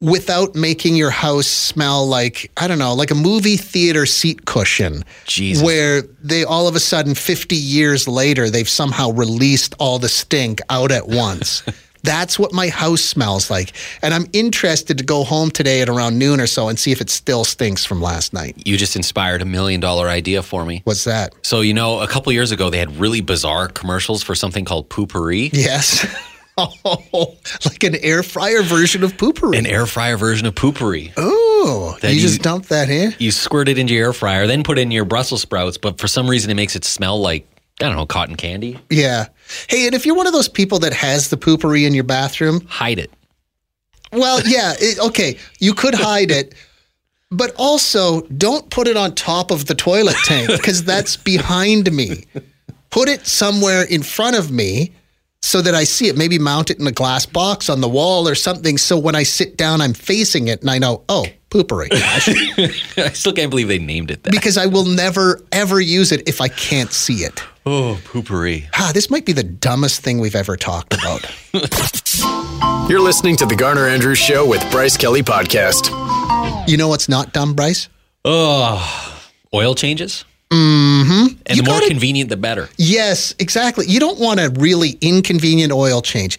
without 0.00 0.54
making 0.54 0.94
your 0.96 1.10
house 1.10 1.46
smell 1.46 2.06
like, 2.06 2.50
I 2.56 2.66
don't 2.66 2.78
know, 2.78 2.94
like 2.94 3.10
a 3.10 3.14
movie 3.14 3.56
theater 3.56 4.06
seat 4.06 4.44
cushion. 4.44 5.04
Jesus. 5.26 5.64
Where 5.64 6.02
they 6.22 6.44
all 6.44 6.68
of 6.68 6.76
a 6.76 6.80
sudden, 6.80 7.14
50 7.14 7.56
years 7.56 8.06
later, 8.06 8.50
they've 8.50 8.68
somehow 8.68 9.10
released 9.10 9.74
all 9.78 9.98
the 9.98 10.08
stink 10.08 10.60
out 10.68 10.92
at 10.92 11.08
once. 11.08 11.62
That's 12.02 12.38
what 12.38 12.52
my 12.52 12.68
house 12.68 13.00
smells 13.00 13.50
like. 13.50 13.72
And 14.00 14.14
I'm 14.14 14.26
interested 14.32 14.96
to 14.98 15.02
go 15.02 15.24
home 15.24 15.50
today 15.50 15.80
at 15.82 15.88
around 15.88 16.18
noon 16.20 16.40
or 16.40 16.46
so 16.46 16.68
and 16.68 16.78
see 16.78 16.92
if 16.92 17.00
it 17.00 17.10
still 17.10 17.42
stinks 17.42 17.84
from 17.84 18.00
last 18.00 18.32
night. 18.32 18.54
You 18.64 18.76
just 18.76 18.94
inspired 18.94 19.42
a 19.42 19.44
million 19.44 19.80
dollar 19.80 20.08
idea 20.08 20.44
for 20.44 20.64
me. 20.64 20.82
What's 20.84 21.02
that? 21.02 21.34
So, 21.42 21.62
you 21.62 21.74
know, 21.74 22.00
a 22.00 22.06
couple 22.06 22.32
years 22.32 22.52
ago, 22.52 22.70
they 22.70 22.78
had 22.78 22.96
really 22.96 23.22
bizarre 23.22 23.66
commercials 23.66 24.22
for 24.22 24.36
something 24.36 24.64
called 24.64 24.88
Poo-Pourri, 24.88 25.50
Yes. 25.52 26.06
Oh, 26.58 27.36
like 27.66 27.82
an 27.84 27.96
air 27.96 28.22
fryer 28.22 28.62
version 28.62 29.04
of 29.04 29.16
Poo-Pourri. 29.18 29.58
an 29.58 29.66
air 29.66 29.84
fryer 29.86 30.16
version 30.16 30.46
of 30.46 30.54
Poo-Pourri. 30.54 31.12
oh, 31.16 31.96
That 32.00 32.14
you 32.14 32.20
just 32.20 32.38
you- 32.38 32.42
dump 32.42 32.66
that 32.66 32.88
in? 32.88 33.14
You 33.18 33.30
squirt 33.30 33.68
it 33.68 33.78
into 33.78 33.92
your 33.94 34.06
air 34.06 34.12
fryer, 34.12 34.46
then 34.46 34.62
put 34.62 34.78
it 34.78 34.82
in 34.82 34.90
your 34.90 35.04
Brussels 35.04 35.42
sprouts, 35.42 35.76
but 35.76 35.98
for 36.00 36.08
some 36.08 36.28
reason, 36.28 36.50
it 36.50 36.54
makes 36.54 36.74
it 36.74 36.84
smell 36.84 37.20
like, 37.20 37.46
I 37.82 37.84
don't 37.88 37.96
know, 37.96 38.06
cotton 38.06 38.36
candy. 38.36 38.78
Yeah. 38.88 39.26
Hey, 39.68 39.84
and 39.86 39.94
if 39.94 40.06
you're 40.06 40.14
one 40.16 40.26
of 40.26 40.32
those 40.32 40.48
people 40.48 40.78
that 40.78 40.94
has 40.94 41.28
the 41.28 41.36
Poo-Pourri 41.36 41.86
in 41.86 41.92
your 41.92 42.04
bathroom, 42.04 42.62
Hide 42.68 42.98
it. 43.00 43.10
well, 44.12 44.40
yeah, 44.46 44.72
it, 44.78 44.98
okay, 44.98 45.36
you 45.60 45.74
could 45.74 45.94
hide 45.94 46.30
it, 46.30 46.54
but 47.30 47.52
also 47.58 48.22
don't 48.28 48.70
put 48.70 48.88
it 48.88 48.96
on 48.96 49.14
top 49.14 49.50
of 49.50 49.66
the 49.66 49.74
toilet 49.74 50.16
tank 50.24 50.48
because 50.50 50.84
that's 50.84 51.16
behind 51.18 51.92
me. 51.92 52.24
Put 52.90 53.08
it 53.10 53.26
somewhere 53.26 53.82
in 53.82 54.02
front 54.02 54.36
of 54.36 54.50
me 54.50 54.92
so 55.42 55.60
that 55.62 55.74
I 55.74 55.84
see 55.84 56.08
it. 56.08 56.16
Maybe 56.16 56.38
mount 56.38 56.70
it 56.70 56.78
in 56.80 56.86
a 56.86 56.92
glass 56.92 57.26
box 57.26 57.68
on 57.68 57.80
the 57.80 57.88
wall 57.88 58.28
or 58.28 58.34
something. 58.34 58.78
So 58.78 58.98
when 58.98 59.14
I 59.14 59.22
sit 59.22 59.56
down, 59.56 59.80
I'm 59.80 59.92
facing 59.94 60.48
it 60.48 60.60
and 60.60 60.70
I 60.70 60.78
know, 60.78 61.04
oh, 61.08 61.26
Poo-Pourri. 61.50 61.88
I 61.92 63.10
still 63.10 63.32
can't 63.32 63.50
believe 63.50 63.68
they 63.68 63.78
named 63.78 64.10
it 64.10 64.24
that. 64.24 64.32
because 64.32 64.58
I 64.58 64.66
will 64.66 64.84
never, 64.84 65.40
ever 65.52 65.80
use 65.80 66.10
it 66.12 66.28
if 66.28 66.40
I 66.40 66.48
can't 66.48 66.92
see 66.92 67.24
it. 67.24 67.42
Oh, 67.64 68.00
Poo-Pourri. 68.04 68.68
Ah, 68.74 68.90
this 68.92 69.10
might 69.10 69.24
be 69.24 69.32
the 69.32 69.42
dumbest 69.44 70.00
thing 70.02 70.18
we've 70.18 70.34
ever 70.36 70.56
talked 70.56 70.94
about. 70.94 71.24
You're 72.90 73.00
listening 73.00 73.36
to 73.38 73.46
the 73.46 73.56
Garner 73.56 73.86
Andrews 73.88 74.18
Show 74.18 74.46
with 74.48 74.68
Bryce 74.70 74.96
Kelly 74.96 75.22
Podcast. 75.22 75.88
you 76.68 76.76
know 76.76 76.88
what's 76.88 77.08
not 77.08 77.32
dumb, 77.32 77.54
Bryce? 77.54 77.88
Oh, 78.24 79.28
oil 79.54 79.74
changes? 79.74 80.24
Mm-hmm. 80.50 81.36
And 81.46 81.56
You 81.56 81.62
the 81.62 81.68
more 81.70 81.80
gotta- 81.80 81.88
convenient, 81.90 82.30
the 82.30 82.36
better. 82.36 82.68
Yes, 82.76 83.34
exactly. 83.38 83.86
You 83.86 84.00
don't 84.00 84.18
want 84.20 84.40
a 84.40 84.50
really 84.58 84.90
inconvenient 85.00 85.72
oil 85.72 86.02
change. 86.02 86.38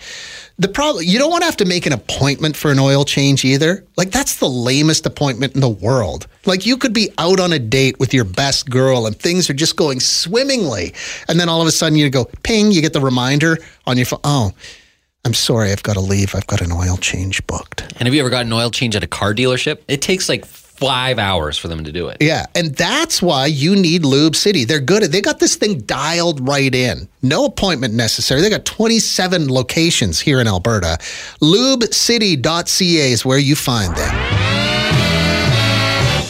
The 0.60 0.68
problem 0.68 1.04
you 1.06 1.20
don't 1.20 1.30
want 1.30 1.42
to 1.44 1.46
have 1.46 1.58
to 1.58 1.66
make 1.66 1.86
an 1.86 1.94
appointment 1.94 2.56
for 2.58 2.72
an 2.72 2.80
oil 2.80 3.06
change 3.06 3.46
either. 3.46 3.86
Like 3.96 4.10
that's 4.10 4.38
the 4.38 4.50
lamest 4.50 5.06
appointment 5.06 5.54
in 5.54 5.62
the 5.62 5.70
world. 5.70 6.26
Like 6.48 6.66
you 6.66 6.78
could 6.78 6.94
be 6.94 7.10
out 7.20 7.40
on 7.40 7.54
a 7.54 7.60
date 7.60 8.00
with 8.00 8.12
your 8.12 8.24
best 8.24 8.68
girl 8.70 9.06
and 9.06 9.16
things 9.16 9.50
are 9.52 9.54
just 9.54 9.76
going 9.76 10.00
swimmingly, 10.00 10.94
and 11.28 11.40
then 11.40 11.48
all 11.48 11.62
of 11.62 11.68
a 11.68 11.72
sudden 11.72 11.96
you 11.98 12.10
go 12.10 12.26
ping, 12.42 12.72
you 12.72 12.82
get 12.82 12.94
the 12.94 13.02
reminder 13.02 13.58
on 13.86 13.98
your 13.98 14.08
phone. 14.08 14.20
Oh, 14.24 14.52
I'm 15.26 15.36
sorry, 15.36 15.72
I've 15.72 15.84
got 15.84 15.94
to 15.94 16.00
leave. 16.00 16.34
I've 16.34 16.48
got 16.48 16.62
an 16.62 16.72
oil 16.72 16.98
change 16.98 17.46
booked. 17.46 17.82
And 18.00 18.08
have 18.08 18.14
you 18.16 18.22
ever 18.22 18.30
gotten 18.32 18.48
an 18.52 18.58
oil 18.58 18.72
change 18.72 18.96
at 18.96 19.04
a 19.04 19.08
car 19.08 19.36
dealership? 19.36 19.82
It 19.88 20.02
takes 20.02 20.28
like 20.28 20.46
five 20.78 21.18
hours 21.20 21.58
for 21.58 21.68
them 21.68 21.84
to 21.84 21.92
do 21.92 22.08
it. 22.08 22.18
Yeah, 22.22 22.46
and 22.56 22.76
that's 22.76 23.22
why 23.22 23.48
you 23.48 23.76
need 23.76 24.06
Lube 24.06 24.36
City. 24.36 24.64
They're 24.64 24.80
good 24.80 25.04
at. 25.04 25.12
They 25.12 25.22
got 25.22 25.40
this 25.40 25.56
thing 25.56 25.80
dialed 25.82 26.48
right 26.48 26.74
in. 26.74 27.10
No 27.22 27.46
appointment 27.46 27.94
necessary. 27.94 28.42
They 28.42 28.50
got 28.50 28.66
27 28.66 29.52
locations 29.52 30.20
here 30.20 30.40
in 30.40 30.48
Alberta. 30.48 30.98
LubeCity.ca 31.42 33.12
is 33.12 33.26
where 33.26 33.40
you 33.40 33.56
find 33.56 33.96
them. 33.96 34.16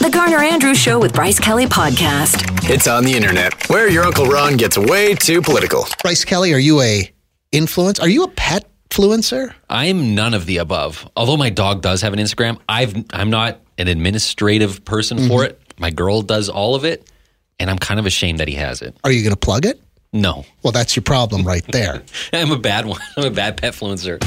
The 0.00 0.10
Garner 0.10 0.38
Andrews 0.38 0.78
Show 0.78 0.98
with 0.98 1.12
Bryce 1.12 1.38
Kelly 1.38 1.66
Podcast. 1.66 2.70
It's 2.70 2.86
on 2.86 3.04
the 3.04 3.12
internet, 3.12 3.68
where 3.68 3.88
your 3.90 4.04
Uncle 4.04 4.26
Ron 4.26 4.56
gets 4.56 4.78
way 4.78 5.14
too 5.14 5.42
political. 5.42 5.86
Bryce 6.02 6.24
Kelly, 6.24 6.54
are 6.54 6.58
you 6.58 6.80
a 6.80 7.12
influence? 7.52 7.98
Are 8.00 8.08
you 8.08 8.24
a 8.24 8.28
pet 8.28 8.68
influencer? 8.90 9.54
I'm 9.68 10.14
none 10.14 10.34
of 10.34 10.46
the 10.46 10.58
above. 10.58 11.08
Although 11.16 11.36
my 11.36 11.50
dog 11.50 11.82
does 11.82 12.02
have 12.02 12.12
an 12.12 12.18
Instagram, 12.18 12.58
I've 12.68 12.94
I'm 13.10 13.30
not 13.30 13.60
an 13.78 13.88
administrative 13.88 14.84
person 14.84 15.28
for 15.28 15.44
it. 15.44 15.60
My 15.78 15.90
girl 15.90 16.22
does 16.22 16.48
all 16.48 16.74
of 16.74 16.84
it, 16.84 17.10
and 17.60 17.70
I'm 17.70 17.78
kind 17.78 18.00
of 18.00 18.06
ashamed 18.06 18.40
that 18.40 18.48
he 18.48 18.54
has 18.54 18.82
it. 18.82 18.96
Are 19.04 19.12
you 19.12 19.22
going 19.22 19.34
to 19.34 19.38
plug 19.38 19.64
it? 19.66 19.80
No, 20.12 20.46
Well, 20.62 20.72
that's 20.72 20.96
your 20.96 21.02
problem 21.02 21.46
right 21.46 21.64
there. 21.70 22.02
I'm 22.32 22.50
a 22.50 22.58
bad 22.58 22.86
one. 22.86 22.98
I'm 23.18 23.24
a 23.26 23.30
bad 23.30 23.58
pet 23.58 23.74
influencer. 23.74 24.18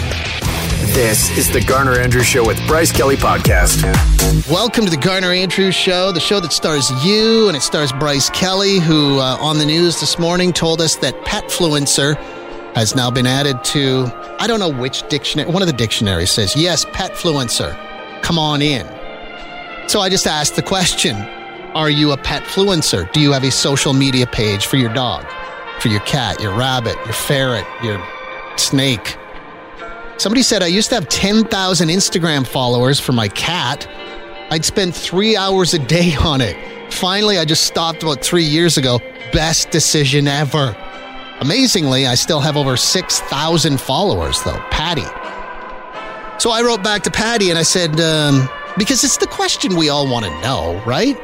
This 0.94 1.36
is 1.38 1.52
the 1.52 1.62
Garner 1.62 1.94
Andrews 1.94 2.28
Show 2.28 2.46
with 2.46 2.60
Bryce 2.68 2.92
Kelly 2.92 3.16
Podcast. 3.16 3.82
Welcome 4.50 4.86
to 4.86 4.92
the 4.92 4.98
Garner 4.98 5.32
Andrews 5.32 5.74
Show, 5.74 6.12
the 6.12 6.20
show 6.20 6.40
that 6.40 6.54
stars 6.54 6.92
you 7.04 7.48
and 7.48 7.58
it 7.58 7.62
stars 7.62 7.92
Bryce 7.94 8.30
Kelly, 8.30 8.78
who 8.80 9.18
uh, 9.18 9.38
on 9.40 9.58
the 9.58 9.66
news 9.66 10.00
this 10.00 10.20
morning 10.20 10.54
told 10.54 10.82
us 10.82 10.96
that 10.98 11.16
petfluencer 11.26 12.16
has 12.76 12.96
now 12.96 13.12
been 13.12 13.28
added 13.28 13.64
to, 13.66 14.06
I 14.40 14.48
don't 14.48 14.60
know 14.60 14.72
which 14.72 15.08
dictionary, 15.10 15.52
one 15.52 15.62
of 15.62 15.68
the 15.68 15.74
dictionaries 15.74 16.32
says, 16.32 16.56
yes, 16.56 16.86
petfluencer, 16.86 17.76
come 18.22 18.40
on 18.40 18.62
in. 18.62 18.88
So 19.88 20.00
I 20.00 20.10
just 20.10 20.26
asked 20.26 20.56
the 20.56 20.62
question 20.62 21.18
Are 21.76 21.90
you 21.90 22.14
a 22.14 22.18
petfluencer? 22.18 23.12
Do 23.12 23.20
you 23.20 23.34
have 23.34 23.44
a 23.44 23.52
social 23.52 23.94
media 23.94 24.26
page 24.26 24.66
for 24.66 24.78
your 24.78 24.94
dog, 24.94 25.26
for 25.80 25.90
your 25.90 26.00
cat, 26.02 26.42
your 26.42 26.56
rabbit, 26.56 26.96
your 27.06 27.14
ferret, 27.14 27.66
your 27.84 28.02
snake? 28.56 29.18
Somebody 30.18 30.44
said 30.44 30.64
I 30.64 30.68
used 30.68 30.90
to 30.90 30.96
have 30.96 31.10
10,000 31.10 31.90
Instagram 31.90 32.48
followers 32.48 33.00
for 33.00 33.12
my 33.12 33.28
cat. 33.28 33.88
I'd 34.50 34.64
spend 34.64 34.96
three 34.96 35.36
hours 35.36 35.74
a 35.74 35.80
day 35.80 36.16
on 36.20 36.40
it. 36.40 36.56
Finally, 36.94 37.38
I 37.38 37.46
just 37.46 37.64
stopped 37.64 38.04
about 38.04 38.22
three 38.22 38.44
years 38.46 38.78
ago. 38.78 39.00
Best 39.34 39.72
decision 39.72 40.28
ever. 40.28 40.76
Amazingly, 41.42 42.06
I 42.06 42.14
still 42.14 42.40
have 42.40 42.56
over 42.56 42.78
6,000 42.78 43.82
followers, 43.82 44.44
though. 44.44 44.60
Patty. 44.70 45.02
So 46.40 46.52
I 46.52 46.62
wrote 46.64 46.84
back 46.84 47.02
to 47.04 47.12
Patty 47.12 47.50
and 47.50 47.58
I 47.58 47.64
said, 47.64 48.00
um, 48.00 48.48
because 48.78 49.04
it's 49.04 49.18
the 49.18 49.26
question 49.26 49.76
we 49.76 49.90
all 49.90 50.08
want 50.08 50.26
to 50.26 50.42
know, 50.42 50.80
right? 50.86 51.18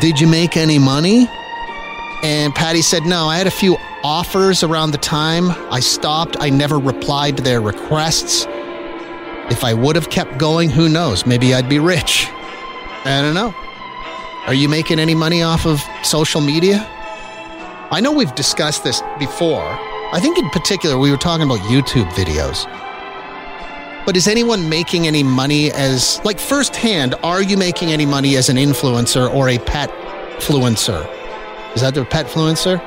Did 0.00 0.20
you 0.20 0.26
make 0.26 0.56
any 0.56 0.80
money? 0.80 1.28
And 2.24 2.52
Patty 2.52 2.82
said, 2.82 3.04
no, 3.04 3.26
I 3.26 3.36
had 3.36 3.46
a 3.46 3.50
few 3.50 3.76
offers 4.02 4.64
around 4.64 4.90
the 4.90 4.98
time. 4.98 5.50
I 5.72 5.78
stopped. 5.78 6.36
I 6.40 6.50
never 6.50 6.78
replied 6.78 7.36
to 7.36 7.42
their 7.42 7.60
requests. 7.60 8.46
If 9.50 9.62
I 9.62 9.72
would 9.72 9.94
have 9.94 10.10
kept 10.10 10.36
going, 10.36 10.70
who 10.70 10.88
knows? 10.88 11.26
Maybe 11.26 11.54
I'd 11.54 11.68
be 11.68 11.78
rich. 11.78 12.26
I 13.04 13.22
don't 13.22 13.34
know. 13.34 13.54
Are 14.46 14.54
you 14.54 14.68
making 14.68 14.98
any 14.98 15.14
money 15.14 15.42
off 15.42 15.64
of 15.64 15.80
social 16.02 16.40
media? 16.40 16.88
I 17.92 18.00
know 18.00 18.12
we've 18.12 18.34
discussed 18.36 18.84
this 18.84 19.02
before. 19.18 19.64
I 20.12 20.20
think 20.20 20.38
in 20.38 20.48
particular 20.50 20.96
we 20.96 21.10
were 21.10 21.16
talking 21.16 21.44
about 21.44 21.58
YouTube 21.60 22.08
videos. 22.10 22.64
But 24.06 24.16
is 24.16 24.28
anyone 24.28 24.68
making 24.68 25.08
any 25.08 25.24
money 25.24 25.72
as, 25.72 26.20
like, 26.24 26.38
firsthand, 26.38 27.16
are 27.22 27.42
you 27.42 27.56
making 27.56 27.92
any 27.92 28.06
money 28.06 28.36
as 28.36 28.48
an 28.48 28.56
influencer 28.56 29.32
or 29.32 29.48
a 29.48 29.58
pet 29.58 29.90
fluencer? 30.40 31.04
Is 31.74 31.82
that 31.82 31.94
the 31.94 32.04
pet 32.04 32.26
fluencer? 32.26 32.80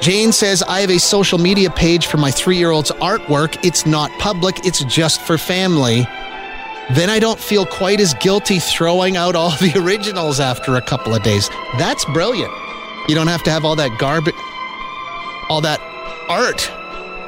Jane 0.00 0.32
says, 0.32 0.62
I 0.62 0.80
have 0.80 0.90
a 0.90 0.98
social 0.98 1.38
media 1.38 1.70
page 1.70 2.06
for 2.06 2.16
my 2.16 2.30
three 2.30 2.56
year 2.56 2.70
old's 2.70 2.90
artwork. 2.92 3.62
It's 3.64 3.84
not 3.84 4.10
public, 4.18 4.66
it's 4.66 4.82
just 4.84 5.20
for 5.20 5.36
family. 5.36 6.06
Then 6.94 7.10
I 7.10 7.18
don't 7.20 7.38
feel 7.38 7.64
quite 7.66 8.00
as 8.00 8.14
guilty 8.14 8.58
throwing 8.58 9.16
out 9.16 9.36
all 9.36 9.50
the 9.60 9.72
originals 9.76 10.40
after 10.40 10.76
a 10.76 10.82
couple 10.82 11.14
of 11.14 11.22
days. 11.22 11.48
That's 11.78 12.04
brilliant. 12.06 12.52
You 13.08 13.14
don't 13.14 13.26
have 13.26 13.42
to 13.44 13.50
have 13.50 13.64
all 13.64 13.76
that 13.76 13.98
garbage, 13.98 14.34
all 15.48 15.60
that 15.62 15.80
art 16.28 16.70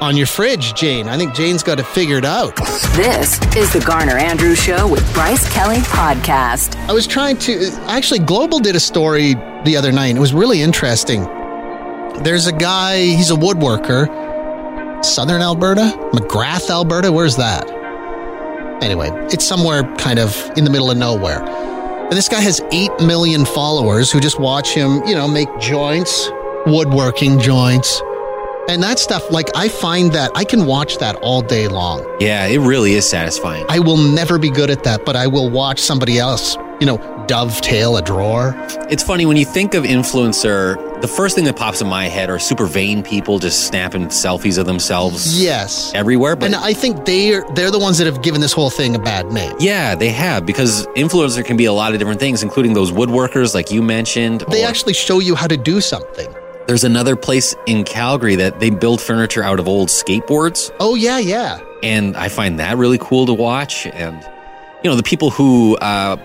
on 0.00 0.16
your 0.16 0.26
fridge, 0.26 0.74
Jane. 0.74 1.08
I 1.08 1.16
think 1.16 1.34
Jane's 1.34 1.62
got 1.62 1.80
it 1.80 1.86
figured 1.86 2.24
out. 2.24 2.54
This 2.94 3.40
is 3.56 3.72
the 3.72 3.82
Garner 3.84 4.16
Andrews 4.16 4.58
Show 4.58 4.86
with 4.86 5.12
Bryce 5.14 5.48
Kelly 5.52 5.78
Podcast. 5.78 6.76
I 6.88 6.92
was 6.92 7.06
trying 7.06 7.38
to 7.38 7.70
actually 7.86 8.20
Global 8.20 8.60
did 8.60 8.76
a 8.76 8.80
story 8.80 9.34
the 9.64 9.76
other 9.76 9.90
night. 9.90 10.14
It 10.16 10.20
was 10.20 10.32
really 10.32 10.62
interesting. 10.62 11.24
There's 12.22 12.46
a 12.46 12.52
guy, 12.52 12.98
he's 12.98 13.32
a 13.32 13.34
woodworker, 13.34 15.04
Southern 15.04 15.42
Alberta, 15.42 15.92
Magrath, 16.12 16.70
Alberta. 16.70 17.10
Where's 17.10 17.36
that? 17.36 17.68
Anyway, 18.82 19.10
it's 19.32 19.44
somewhere 19.44 19.82
kind 19.96 20.18
of 20.18 20.36
in 20.56 20.64
the 20.64 20.70
middle 20.70 20.90
of 20.90 20.96
nowhere. 20.96 21.40
And 22.14 22.18
this 22.18 22.28
guy 22.28 22.42
has 22.42 22.60
8 22.70 23.00
million 23.00 23.44
followers 23.44 24.12
who 24.12 24.20
just 24.20 24.38
watch 24.38 24.72
him, 24.72 25.04
you 25.04 25.16
know, 25.16 25.26
make 25.26 25.48
joints, 25.58 26.30
woodworking 26.64 27.40
joints. 27.40 28.00
And 28.68 28.80
that 28.84 29.00
stuff, 29.00 29.32
like, 29.32 29.48
I 29.56 29.68
find 29.68 30.12
that 30.12 30.30
I 30.36 30.44
can 30.44 30.64
watch 30.64 30.98
that 30.98 31.16
all 31.16 31.42
day 31.42 31.66
long. 31.66 32.06
Yeah, 32.20 32.46
it 32.46 32.60
really 32.60 32.92
is 32.92 33.10
satisfying. 33.10 33.66
I 33.68 33.80
will 33.80 33.96
never 33.96 34.38
be 34.38 34.48
good 34.48 34.70
at 34.70 34.84
that, 34.84 35.04
but 35.04 35.16
I 35.16 35.26
will 35.26 35.50
watch 35.50 35.80
somebody 35.80 36.20
else, 36.20 36.54
you 36.78 36.86
know, 36.86 36.98
dovetail 37.26 37.96
a 37.96 38.02
drawer. 38.02 38.54
It's 38.88 39.02
funny 39.02 39.26
when 39.26 39.36
you 39.36 39.44
think 39.44 39.74
of 39.74 39.82
influencer, 39.82 40.93
the 41.04 41.08
first 41.08 41.34
thing 41.34 41.44
that 41.44 41.54
pops 41.54 41.82
in 41.82 41.86
my 41.86 42.06
head 42.08 42.30
are 42.30 42.38
super 42.38 42.64
vain 42.64 43.02
people 43.02 43.38
just 43.38 43.66
snapping 43.66 44.06
selfies 44.06 44.56
of 44.56 44.64
themselves 44.64 45.38
Yes. 45.38 45.92
everywhere. 45.94 46.34
But 46.34 46.46
And 46.46 46.54
I 46.54 46.72
think 46.72 47.04
they're 47.04 47.44
they're 47.54 47.70
the 47.70 47.78
ones 47.78 47.98
that 47.98 48.06
have 48.06 48.22
given 48.22 48.40
this 48.40 48.54
whole 48.54 48.70
thing 48.70 48.94
a 48.94 48.98
bad 48.98 49.30
name. 49.30 49.52
yeah, 49.60 49.94
they 49.94 50.08
have 50.08 50.46
because 50.46 50.86
influencer 50.96 51.44
can 51.44 51.58
be 51.58 51.66
a 51.66 51.74
lot 51.74 51.92
of 51.92 51.98
different 51.98 52.20
things, 52.20 52.42
including 52.42 52.72
those 52.72 52.90
woodworkers 52.90 53.54
like 53.54 53.70
you 53.70 53.82
mentioned. 53.82 54.44
They 54.50 54.64
or- 54.64 54.68
actually 54.68 54.94
show 54.94 55.18
you 55.18 55.34
how 55.34 55.46
to 55.46 55.58
do 55.58 55.82
something. 55.82 56.28
There's 56.66 56.84
another 56.84 57.16
place 57.16 57.54
in 57.66 57.84
Calgary 57.84 58.36
that 58.36 58.58
they 58.60 58.70
build 58.70 58.98
furniture 59.02 59.42
out 59.42 59.58
of 59.60 59.68
old 59.68 59.88
skateboards, 59.90 60.70
Oh 60.80 60.94
yeah, 60.94 61.18
yeah. 61.18 61.58
and 61.82 62.16
I 62.16 62.30
find 62.30 62.58
that 62.60 62.78
really 62.78 62.96
cool 62.98 63.26
to 63.26 63.34
watch. 63.34 63.86
And 63.86 64.16
you 64.82 64.88
know, 64.88 64.96
the 64.96 65.02
people 65.02 65.28
who 65.28 65.76
uh, 65.76 66.16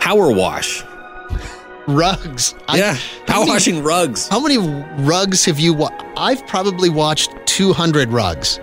power 0.00 0.32
wash, 0.32 0.82
Rugs. 1.86 2.54
Yeah, 2.74 2.94
how 2.94 3.24
power 3.26 3.38
many- 3.40 3.50
washing 3.52 3.82
rugs. 3.82 4.28
How 4.28 4.40
many 4.40 4.58
rugs 4.58 5.44
have 5.44 5.60
you 5.60 5.72
wa- 5.72 5.90
I've 6.16 6.46
probably 6.46 6.88
watched 6.90 7.30
200 7.46 8.10
rugs 8.12 8.58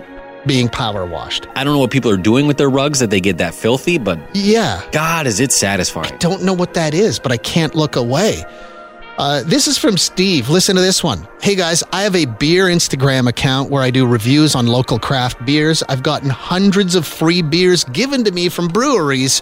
being 0.46 0.68
power 0.68 1.06
washed. 1.06 1.46
I 1.56 1.64
don't 1.64 1.72
know 1.72 1.78
what 1.78 1.90
people 1.90 2.10
are 2.10 2.18
doing 2.18 2.46
with 2.46 2.58
their 2.58 2.68
rugs 2.68 2.98
that 2.98 3.08
they 3.08 3.20
get 3.20 3.38
that 3.38 3.54
filthy, 3.54 3.96
but 3.96 4.18
Yeah. 4.34 4.82
God, 4.92 5.26
is 5.26 5.40
it 5.40 5.52
satisfying? 5.52 6.12
I 6.12 6.16
Don't 6.18 6.42
know 6.42 6.52
what 6.52 6.74
that 6.74 6.92
is, 6.92 7.18
but 7.18 7.32
I 7.32 7.38
can't 7.38 7.74
look 7.74 7.96
away. 7.96 8.44
Uh, 9.16 9.42
this 9.46 9.66
is 9.68 9.78
from 9.78 9.96
Steve. 9.96 10.50
Listen 10.50 10.76
to 10.76 10.82
this 10.82 11.02
one. 11.02 11.26
Hey 11.40 11.54
guys, 11.54 11.82
I 11.92 12.02
have 12.02 12.14
a 12.16 12.26
beer 12.26 12.66
Instagram 12.66 13.26
account 13.28 13.70
where 13.70 13.82
I 13.82 13.90
do 13.90 14.04
reviews 14.06 14.54
on 14.54 14.66
local 14.66 14.98
craft 14.98 15.42
beers. 15.46 15.82
I've 15.88 16.02
gotten 16.02 16.28
hundreds 16.28 16.94
of 16.94 17.06
free 17.06 17.40
beers 17.40 17.84
given 17.84 18.24
to 18.24 18.32
me 18.32 18.48
from 18.50 18.68
breweries 18.68 19.40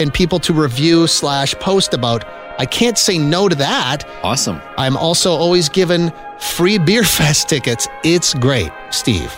and 0.00 0.12
people 0.12 0.38
to 0.40 0.52
review 0.52 1.06
slash 1.06 1.54
post 1.56 1.94
about. 1.94 2.24
I 2.58 2.66
can't 2.66 2.98
say 2.98 3.18
no 3.18 3.48
to 3.48 3.54
that. 3.56 4.04
Awesome. 4.22 4.60
I'm 4.76 4.96
also 4.96 5.32
always 5.32 5.68
given 5.68 6.12
free 6.38 6.78
Beer 6.78 7.02
Fest 7.18 7.48
tickets. 7.48 7.88
It's 8.04 8.34
great, 8.34 8.70
Steve. 8.90 9.32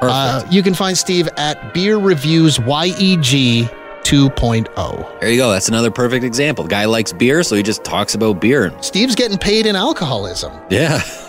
Uh, 0.00 0.44
you 0.50 0.62
can 0.62 0.74
find 0.74 0.98
Steve 0.98 1.28
at 1.36 1.72
Beer 1.72 1.96
Reviews 1.96 2.58
YEG 2.58 3.70
2.0. 4.02 5.20
There 5.20 5.30
you 5.30 5.36
go. 5.36 5.50
That's 5.52 5.68
another 5.68 5.90
perfect 5.90 6.24
example. 6.24 6.64
The 6.64 6.70
guy 6.70 6.84
likes 6.86 7.12
beer, 7.12 7.42
so 7.44 7.54
he 7.54 7.62
just 7.62 7.84
talks 7.84 8.14
about 8.14 8.40
beer. 8.40 8.72
Steve's 8.82 9.14
getting 9.14 9.38
paid 9.38 9.64
in 9.64 9.76
alcoholism. 9.76 10.52
Yeah. 10.70 11.00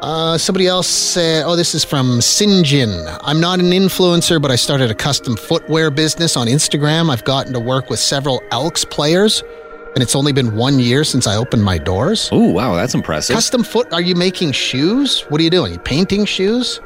Uh, 0.00 0.38
somebody 0.38 0.66
else 0.66 0.86
said, 0.86 1.44
oh, 1.44 1.56
this 1.56 1.74
is 1.74 1.82
from 1.84 2.20
Sinjin. 2.20 3.18
I'm 3.22 3.40
not 3.40 3.58
an 3.58 3.70
influencer, 3.70 4.40
but 4.40 4.50
I 4.50 4.56
started 4.56 4.90
a 4.90 4.94
custom 4.94 5.36
footwear 5.36 5.90
business 5.90 6.36
on 6.36 6.46
Instagram. 6.46 7.10
I've 7.10 7.24
gotten 7.24 7.52
to 7.52 7.60
work 7.60 7.90
with 7.90 7.98
several 7.98 8.40
Elks 8.52 8.84
players, 8.84 9.42
and 9.94 10.02
it's 10.02 10.14
only 10.14 10.32
been 10.32 10.54
one 10.54 10.78
year 10.78 11.02
since 11.02 11.26
I 11.26 11.34
opened 11.34 11.64
my 11.64 11.78
doors. 11.78 12.28
Oh, 12.30 12.50
wow. 12.52 12.76
That's 12.76 12.94
impressive. 12.94 13.34
Custom 13.34 13.64
foot, 13.64 13.92
are 13.92 14.00
you 14.00 14.14
making 14.14 14.52
shoes? 14.52 15.22
What 15.30 15.40
are 15.40 15.44
you 15.44 15.50
doing? 15.50 15.72
You 15.72 15.78
painting 15.80 16.24
shoes? 16.26 16.80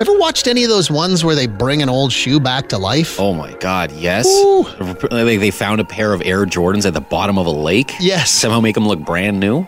Ever 0.00 0.16
watched 0.18 0.46
any 0.48 0.64
of 0.64 0.70
those 0.70 0.90
ones 0.90 1.24
where 1.24 1.34
they 1.36 1.46
bring 1.46 1.82
an 1.82 1.88
old 1.88 2.12
shoe 2.12 2.38
back 2.40 2.68
to 2.70 2.78
life? 2.78 3.18
Oh 3.20 3.32
my 3.34 3.52
God, 3.54 3.90
yes. 3.92 4.26
Ooh. 4.28 4.62
Like 5.10 5.40
they 5.40 5.50
found 5.50 5.80
a 5.80 5.84
pair 5.84 6.12
of 6.12 6.22
Air 6.24 6.46
Jordans 6.46 6.84
at 6.86 6.94
the 6.94 7.00
bottom 7.00 7.38
of 7.38 7.46
a 7.46 7.50
lake. 7.50 7.92
Yes. 8.00 8.30
Somehow 8.30 8.60
make 8.60 8.74
them 8.74 8.86
look 8.86 9.00
brand 9.00 9.40
new. 9.40 9.66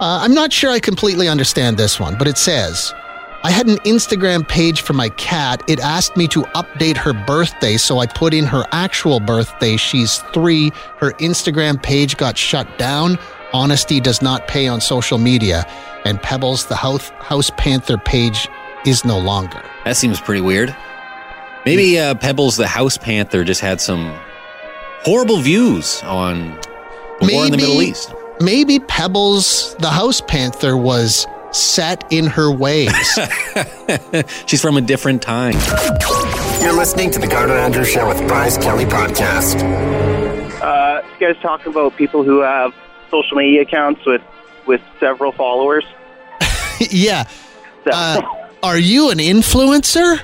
Uh, 0.00 0.20
I'm 0.22 0.32
not 0.32 0.50
sure 0.50 0.70
I 0.70 0.80
completely 0.80 1.28
understand 1.28 1.76
this 1.76 2.00
one, 2.00 2.16
but 2.16 2.26
it 2.26 2.38
says 2.38 2.94
I 3.42 3.50
had 3.50 3.66
an 3.68 3.76
Instagram 3.78 4.48
page 4.48 4.80
for 4.80 4.94
my 4.94 5.10
cat. 5.10 5.62
It 5.68 5.78
asked 5.78 6.16
me 6.16 6.26
to 6.28 6.42
update 6.54 6.96
her 6.96 7.12
birthday, 7.12 7.76
so 7.76 7.98
I 7.98 8.06
put 8.06 8.32
in 8.32 8.46
her 8.46 8.64
actual 8.72 9.20
birthday. 9.20 9.76
She's 9.76 10.18
three. 10.32 10.72
Her 10.98 11.12
Instagram 11.12 11.82
page 11.82 12.16
got 12.16 12.38
shut 12.38 12.78
down. 12.78 13.18
Honesty 13.52 14.00
does 14.00 14.22
not 14.22 14.48
pay 14.48 14.68
on 14.68 14.80
social 14.80 15.18
media. 15.18 15.66
And 16.06 16.20
Pebbles, 16.22 16.64
the 16.66 16.76
House, 16.76 17.10
House 17.18 17.50
Panther 17.58 17.98
page, 17.98 18.48
is 18.86 19.04
no 19.04 19.18
longer. 19.18 19.62
That 19.84 19.98
seems 19.98 20.18
pretty 20.18 20.40
weird. 20.40 20.74
Maybe 21.66 21.98
uh, 21.98 22.14
Pebbles 22.14 22.56
the 22.56 22.66
House 22.66 22.96
Panther 22.96 23.44
just 23.44 23.60
had 23.60 23.82
some 23.82 24.18
horrible 25.02 25.40
views 25.40 26.02
on 26.04 26.58
the 27.20 27.30
war 27.32 27.44
in 27.44 27.50
the 27.50 27.58
Middle 27.58 27.82
East. 27.82 28.14
Maybe 28.40 28.78
Pebbles, 28.78 29.74
the 29.80 29.90
House 29.90 30.20
Panther, 30.22 30.76
was 30.76 31.26
set 31.52 32.10
in 32.10 32.26
her 32.26 32.50
ways. 32.50 32.90
She's 34.46 34.62
from 34.62 34.76
a 34.76 34.80
different 34.80 35.20
time. 35.20 35.54
You're 36.62 36.72
listening 36.76 37.10
to 37.10 37.18
the 37.18 37.26
Garner 37.28 37.54
Andrews 37.54 37.88
Show 37.90 38.08
with 38.08 38.26
Bryce 38.26 38.56
Kelly 38.56 38.84
Podcast. 38.86 39.60
Uh, 40.62 41.02
you 41.18 41.26
guys 41.34 41.42
talk 41.42 41.66
about 41.66 41.96
people 41.96 42.22
who 42.22 42.40
have 42.40 42.74
social 43.10 43.36
media 43.36 43.62
accounts 43.62 44.04
with 44.06 44.22
with 44.66 44.80
several 45.00 45.32
followers. 45.32 45.84
yeah. 46.90 47.24
So, 47.84 47.90
Uh, 47.92 48.20
are 48.62 48.78
you 48.78 49.10
an 49.10 49.18
influencer? 49.18 50.20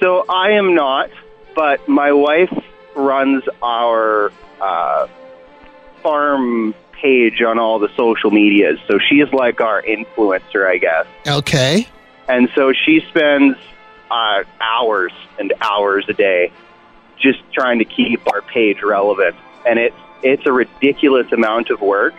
so 0.00 0.24
I 0.28 0.50
am 0.52 0.74
not, 0.74 1.10
but 1.54 1.88
my 1.88 2.12
wife 2.12 2.52
runs 2.96 3.44
our 3.62 4.32
uh, 4.60 5.06
farm 6.02 6.74
page 7.02 7.42
on 7.42 7.58
all 7.58 7.78
the 7.78 7.90
social 7.96 8.30
medias. 8.30 8.78
So 8.86 8.98
she 8.98 9.16
is 9.16 9.32
like 9.32 9.60
our 9.60 9.82
influencer, 9.82 10.66
I 10.66 10.78
guess. 10.78 11.06
Okay. 11.26 11.88
And 12.28 12.48
so 12.54 12.72
she 12.72 13.04
spends 13.08 13.56
uh, 14.10 14.44
hours 14.60 15.12
and 15.38 15.52
hours 15.60 16.06
a 16.08 16.12
day 16.12 16.52
just 17.18 17.40
trying 17.52 17.80
to 17.80 17.84
keep 17.84 18.26
our 18.32 18.40
page 18.42 18.82
relevant. 18.82 19.36
And 19.66 19.78
it's 19.78 19.96
it's 20.22 20.46
a 20.46 20.52
ridiculous 20.52 21.30
amount 21.32 21.70
of 21.70 21.80
work. 21.80 22.14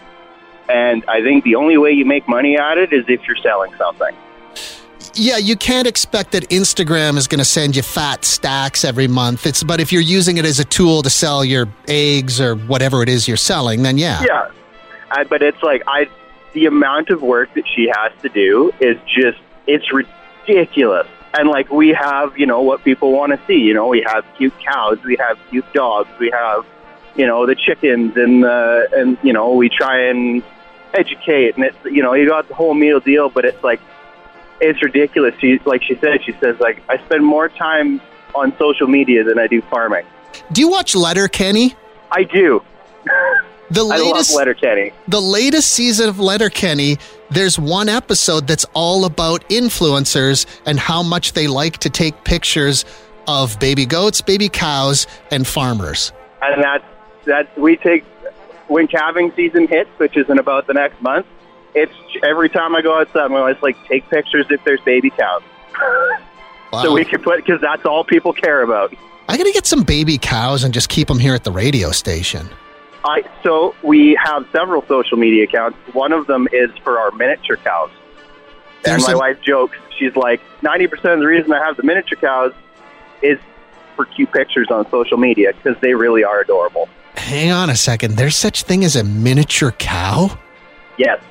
And 0.69 1.03
I 1.07 1.21
think 1.21 1.43
the 1.43 1.55
only 1.55 1.77
way 1.77 1.91
you 1.91 2.05
make 2.05 2.27
money 2.27 2.57
at 2.57 2.77
it 2.77 2.91
is 2.91 3.05
if 3.07 3.25
you're 3.27 3.37
selling 3.37 3.73
something. 3.75 4.15
Yeah, 5.15 5.37
you 5.37 5.55
can't 5.55 5.87
expect 5.87 6.31
that 6.31 6.49
Instagram 6.49 7.17
is 7.17 7.27
going 7.27 7.39
to 7.39 7.45
send 7.45 7.75
you 7.75 7.83
fat 7.83 8.25
stacks 8.25 8.83
every 8.83 9.07
month. 9.07 9.45
It's 9.45 9.63
but 9.63 9.79
if 9.79 9.91
you're 9.91 10.01
using 10.01 10.37
it 10.37 10.45
as 10.45 10.59
a 10.59 10.65
tool 10.65 11.03
to 11.03 11.09
sell 11.09 11.45
your 11.45 11.67
eggs 11.87 12.41
or 12.41 12.55
whatever 12.55 13.03
it 13.03 13.09
is 13.09 13.27
you're 13.27 13.37
selling, 13.37 13.83
then 13.83 13.97
yeah. 13.97 14.23
Yeah. 14.23 14.51
I, 15.13 15.23
but 15.23 15.41
it's 15.41 15.61
like 15.61 15.83
I 15.87 16.09
the 16.53 16.65
amount 16.65 17.09
of 17.09 17.21
work 17.21 17.53
that 17.55 17.65
she 17.67 17.91
has 17.93 18.11
to 18.21 18.29
do 18.29 18.71
is 18.79 18.97
just 19.05 19.39
it's 19.67 19.85
ridiculous. 19.93 21.07
And 21.35 21.49
like 21.49 21.71
we 21.71 21.89
have, 21.89 22.37
you 22.37 22.45
know, 22.45 22.61
what 22.61 22.83
people 22.83 23.11
want 23.11 23.31
to 23.31 23.45
see. 23.47 23.59
You 23.59 23.73
know, 23.73 23.87
we 23.87 24.03
have 24.07 24.25
cute 24.37 24.53
cows, 24.59 25.01
we 25.03 25.15
have 25.17 25.39
cute 25.49 25.65
dogs, 25.73 26.09
we 26.19 26.29
have, 26.31 26.65
you 27.15 27.25
know, 27.25 27.45
the 27.45 27.55
chickens 27.55 28.15
and 28.15 28.43
the 28.43 28.87
and 28.93 29.17
you 29.23 29.33
know, 29.33 29.53
we 29.53 29.69
try 29.69 30.09
and 30.09 30.43
educate 30.93 31.55
and 31.55 31.65
it's 31.65 31.77
you 31.85 32.03
know, 32.03 32.13
you 32.13 32.27
got 32.27 32.47
the 32.47 32.55
whole 32.55 32.73
meal 32.73 32.99
deal, 32.99 33.29
but 33.29 33.45
it's 33.45 33.63
like 33.63 33.81
it's 34.61 34.81
ridiculous. 34.83 35.33
She 35.39 35.59
like 35.65 35.83
she 35.83 35.95
said, 35.95 36.23
she 36.23 36.33
says 36.33 36.59
like 36.59 36.81
I 36.89 36.97
spend 37.05 37.25
more 37.25 37.49
time 37.49 38.01
on 38.35 38.55
social 38.57 38.87
media 38.87 39.23
than 39.23 39.37
I 39.37 39.47
do 39.47 39.61
farming. 39.61 40.05
Do 40.51 40.61
you 40.61 40.69
watch 40.69 40.95
Letterkenny? 40.95 41.75
I 42.11 42.23
do. 42.23 42.63
The 43.71 43.81
I 43.85 43.97
latest 43.97 44.35
Letterkenny. 44.35 44.91
the 45.07 45.21
latest 45.21 45.71
season 45.71 46.09
of 46.09 46.19
Letterkenny, 46.19 46.97
there's 47.31 47.57
one 47.57 47.89
episode 47.89 48.45
that's 48.47 48.65
all 48.73 49.05
about 49.05 49.47
influencers 49.49 50.45
and 50.65 50.79
how 50.79 51.01
much 51.01 51.33
they 51.33 51.47
like 51.47 51.77
to 51.79 51.89
take 51.89 52.23
pictures 52.23 52.85
of 53.27 53.57
baby 53.59 53.85
goats, 53.85 54.21
baby 54.21 54.49
cows, 54.49 55.07
and 55.31 55.47
farmers. 55.47 56.11
and 56.41 56.61
that's 56.63 56.83
that 57.25 57.57
we 57.57 57.77
take 57.77 58.03
when 58.67 58.85
calving 58.87 59.31
season 59.35 59.67
hits, 59.67 59.89
which 59.97 60.17
is 60.17 60.29
in 60.29 60.39
about 60.39 60.67
the 60.67 60.73
next 60.73 61.01
month. 61.01 61.25
It's 61.73 61.93
every 62.23 62.49
time 62.49 62.75
I 62.75 62.81
go 62.81 62.99
outside, 62.99 63.21
I'm 63.25 63.33
always 63.33 63.57
like 63.61 63.77
take 63.87 64.07
pictures 64.09 64.45
if 64.49 64.63
there's 64.65 64.81
baby 64.81 65.09
cows, 65.09 65.41
Wow. 66.73 66.83
so 66.83 66.93
we 66.93 67.05
can 67.05 67.21
put 67.21 67.37
because 67.37 67.61
that's 67.61 67.85
all 67.85 68.03
people 68.03 68.33
care 68.33 68.61
about. 68.61 68.93
I 69.29 69.37
gotta 69.37 69.51
get 69.53 69.65
some 69.65 69.83
baby 69.83 70.17
cows 70.17 70.63
and 70.63 70.73
just 70.73 70.89
keep 70.89 71.07
them 71.07 71.17
here 71.17 71.33
at 71.33 71.43
the 71.45 71.51
radio 71.51 71.91
station. 71.91 72.49
I 73.05 73.23
so 73.43 73.75
we 73.83 74.17
have 74.23 74.47
several 74.51 74.85
social 74.87 75.17
media 75.17 75.43
accounts. 75.43 75.77
One 75.93 76.13
of 76.13 76.27
them 76.27 76.47
is 76.51 76.71
for 76.83 76.99
our 76.99 77.11
miniature 77.11 77.57
cows, 77.57 77.91
and 78.85 79.01
my 79.03 79.15
wife 79.15 79.41
jokes. 79.41 79.77
She's 79.97 80.15
like, 80.15 80.41
ninety 80.61 80.87
percent 80.87 81.13
of 81.13 81.19
the 81.19 81.27
reason 81.27 81.51
I 81.51 81.63
have 81.63 81.77
the 81.77 81.83
miniature 81.83 82.17
cows 82.17 82.53
is 83.21 83.39
for 83.95 84.05
cute 84.05 84.31
pictures 84.31 84.67
on 84.71 84.89
social 84.89 85.17
media 85.17 85.53
because 85.53 85.79
they 85.81 85.93
really 85.93 86.23
are 86.23 86.41
adorable. 86.41 86.89
Hang 87.15 87.51
on 87.51 87.69
a 87.69 87.75
second. 87.75 88.15
There's 88.15 88.35
such 88.35 88.63
thing 88.63 88.83
as 88.83 88.95
a 88.95 89.03
miniature 89.03 89.71
cow? 89.71 90.37
Yes, 90.97 91.21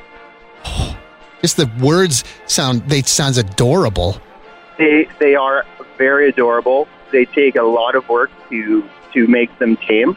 oh, 0.65 0.97
Just 1.41 1.57
the 1.57 1.71
words 1.81 2.25
sound 2.47 2.89
they 2.89 3.03
sounds 3.03 3.39
adorable. 3.39 4.21
They 4.79 5.09
they 5.19 5.35
are 5.35 5.65
very 5.97 6.29
adorable. 6.29 6.89
They 7.11 7.25
take 7.25 7.57
a 7.57 7.63
lot 7.63 7.95
of 7.95 8.09
work 8.09 8.31
to 8.51 8.89
to 9.13 9.27
make 9.27 9.57
them 9.59 9.77
tame. 9.77 10.17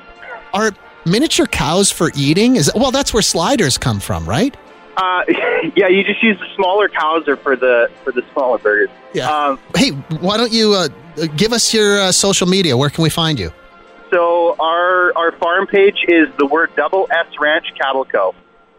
Are 0.54 0.72
miniature 1.06 1.46
cows 1.48 1.92
for 1.92 2.12
eating? 2.16 2.56
Is 2.56 2.72
well 2.76 2.92
that's 2.92 3.14
where 3.14 3.22
sliders 3.22 3.78
come 3.78 4.00
from, 4.00 4.28
right? 4.28 4.56
Uh, 4.98 5.24
yeah, 5.76 5.88
you 5.88 6.04
just 6.04 6.24
use 6.24 6.38
the 6.40 6.48
smaller 6.56 6.88
cows 6.90 7.28
or 7.28 7.36
for 7.38 7.56
the 7.56 7.90
for 8.04 8.12
the 8.12 8.24
smaller 8.34 8.58
burgers. 8.58 8.90
Yeah. 9.14 9.30
Um, 9.30 9.60
Hey, 9.76 9.90
why 10.20 10.38
don't 10.38 10.52
you 10.54 10.74
uh, 10.74 10.88
give 11.36 11.52
us 11.54 11.74
your 11.74 12.00
uh, 12.00 12.12
social 12.12 12.48
media? 12.48 12.76
Where 12.78 12.90
can 12.90 13.04
we 13.04 13.10
find 13.10 13.40
you? 13.40 13.52
so 14.12 14.56
our 14.60 15.12
our 15.18 15.32
farm 15.40 15.68
page 15.68 15.98
is 16.08 16.28
the 16.38 16.46
word 16.46 16.70
double 16.78 17.08
S 17.12 17.26
Ranch 17.40 17.66
Cattle 17.78 18.06
Co. 18.06 18.34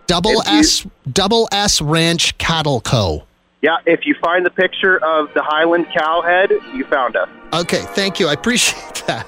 Double 0.07 0.31
you- 0.31 0.43
S 0.47 0.87
Double 1.13 1.49
S 1.53 1.83
Ranch 1.83 2.39
Cattle 2.39 2.81
Co. 2.81 3.25
Yeah, 3.61 3.77
if 3.87 4.07
you 4.07 4.15
find 4.23 4.47
the 4.47 4.51
picture 4.51 4.97
of 5.05 5.33
the 5.35 5.43
Highland 5.43 5.87
cow 5.93 6.23
head, 6.23 6.51
you 6.75 6.85
found 6.85 7.17
us. 7.17 7.29
Okay, 7.53 7.81
thank 7.95 8.21
you. 8.21 8.29
I 8.29 8.35
appreciate 8.35 8.95
that. 9.07 9.27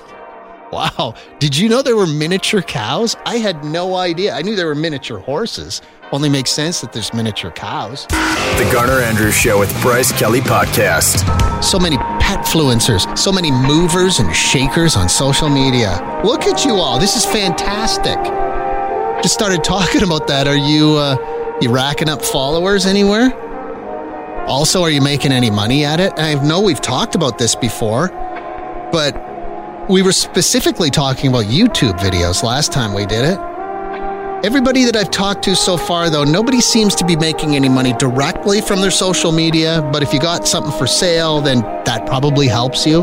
Wow. 0.73 1.15
Did 1.39 1.57
you 1.57 1.69
know 1.69 1.81
there 1.83 1.97
were 1.97 2.07
miniature 2.07 2.63
cows? 2.63 3.17
I 3.25 3.37
had 3.39 3.65
no 3.65 3.97
idea. 3.97 4.35
I 4.35 4.43
knew 4.43 4.55
there 4.55 4.67
were 4.67 4.75
miniature 4.75 5.19
horses. 5.19 5.81
Only 6.13 6.29
makes 6.29 6.51
sense 6.51 6.81
that 6.81 6.93
there's 6.93 7.13
miniature 7.13 7.51
cows. 7.51 8.07
The 8.07 8.69
Garner 8.73 9.01
Andrews 9.01 9.35
Show 9.35 9.59
with 9.59 9.71
Bryce 9.83 10.13
Kelly 10.13 10.41
Podcast. 10.41 11.25
So 11.63 11.79
many 11.79 11.97
pet 11.97 12.45
fluencers, 12.47 13.17
so 13.17 13.33
many 13.33 13.51
movers 13.51 14.19
and 14.19 14.35
shakers 14.35 14.97
on 14.97 15.09
social 15.09 15.49
media. 15.49 16.21
Look 16.25 16.45
at 16.45 16.65
you 16.65 16.75
all. 16.77 16.99
This 16.99 17.17
is 17.17 17.25
fantastic. 17.25 18.17
Just 19.23 19.35
started 19.35 19.65
talking 19.65 20.03
about 20.03 20.27
that. 20.29 20.47
Are 20.47 20.57
you 20.57 20.97
uh, 20.97 21.59
you 21.61 21.71
racking 21.71 22.09
up 22.09 22.23
followers 22.23 22.87
anywhere? 22.87 23.35
Also, 24.47 24.83
are 24.83 24.91
you 24.91 25.03
making 25.03 25.33
any 25.33 25.51
money 25.51 25.85
at 25.85 26.01
it? 26.01 26.13
I 26.17 26.35
know 26.43 26.61
we've 26.61 26.81
talked 26.81 27.15
about 27.15 27.37
this 27.37 27.55
before, 27.55 28.09
but 28.93 29.28
we 29.89 30.03
were 30.03 30.13
specifically 30.13 30.91
talking 30.91 31.31
about 31.31 31.47
YouTube 31.47 31.99
videos 31.99 32.43
last 32.43 32.73
time 32.73 32.93
we 32.93 33.07
did 33.07 33.25
it. 33.25 33.39
Everybody 34.45 34.85
that 34.85 34.95
I've 34.95 35.11
talked 35.11 35.43
to 35.45 35.57
so 35.57 35.77
far, 35.77 36.11
though, 36.11 36.25
nobody 36.25 36.61
seems 36.61 36.95
to 36.97 37.07
be 37.07 37.17
making 37.17 37.57
any 37.57 37.69
money 37.69 37.95
directly 37.95 38.61
from 38.61 38.83
their 38.83 38.91
social 38.91 39.33
media. 39.33 39.89
But 39.91 40.03
if 40.03 40.13
you 40.13 40.21
got 40.21 40.47
something 40.47 40.73
for 40.79 40.87
sale, 40.87 41.41
then 41.41 41.63
that 41.85 42.07
probably 42.07 42.47
helps 42.47 42.87
you. 42.87 43.03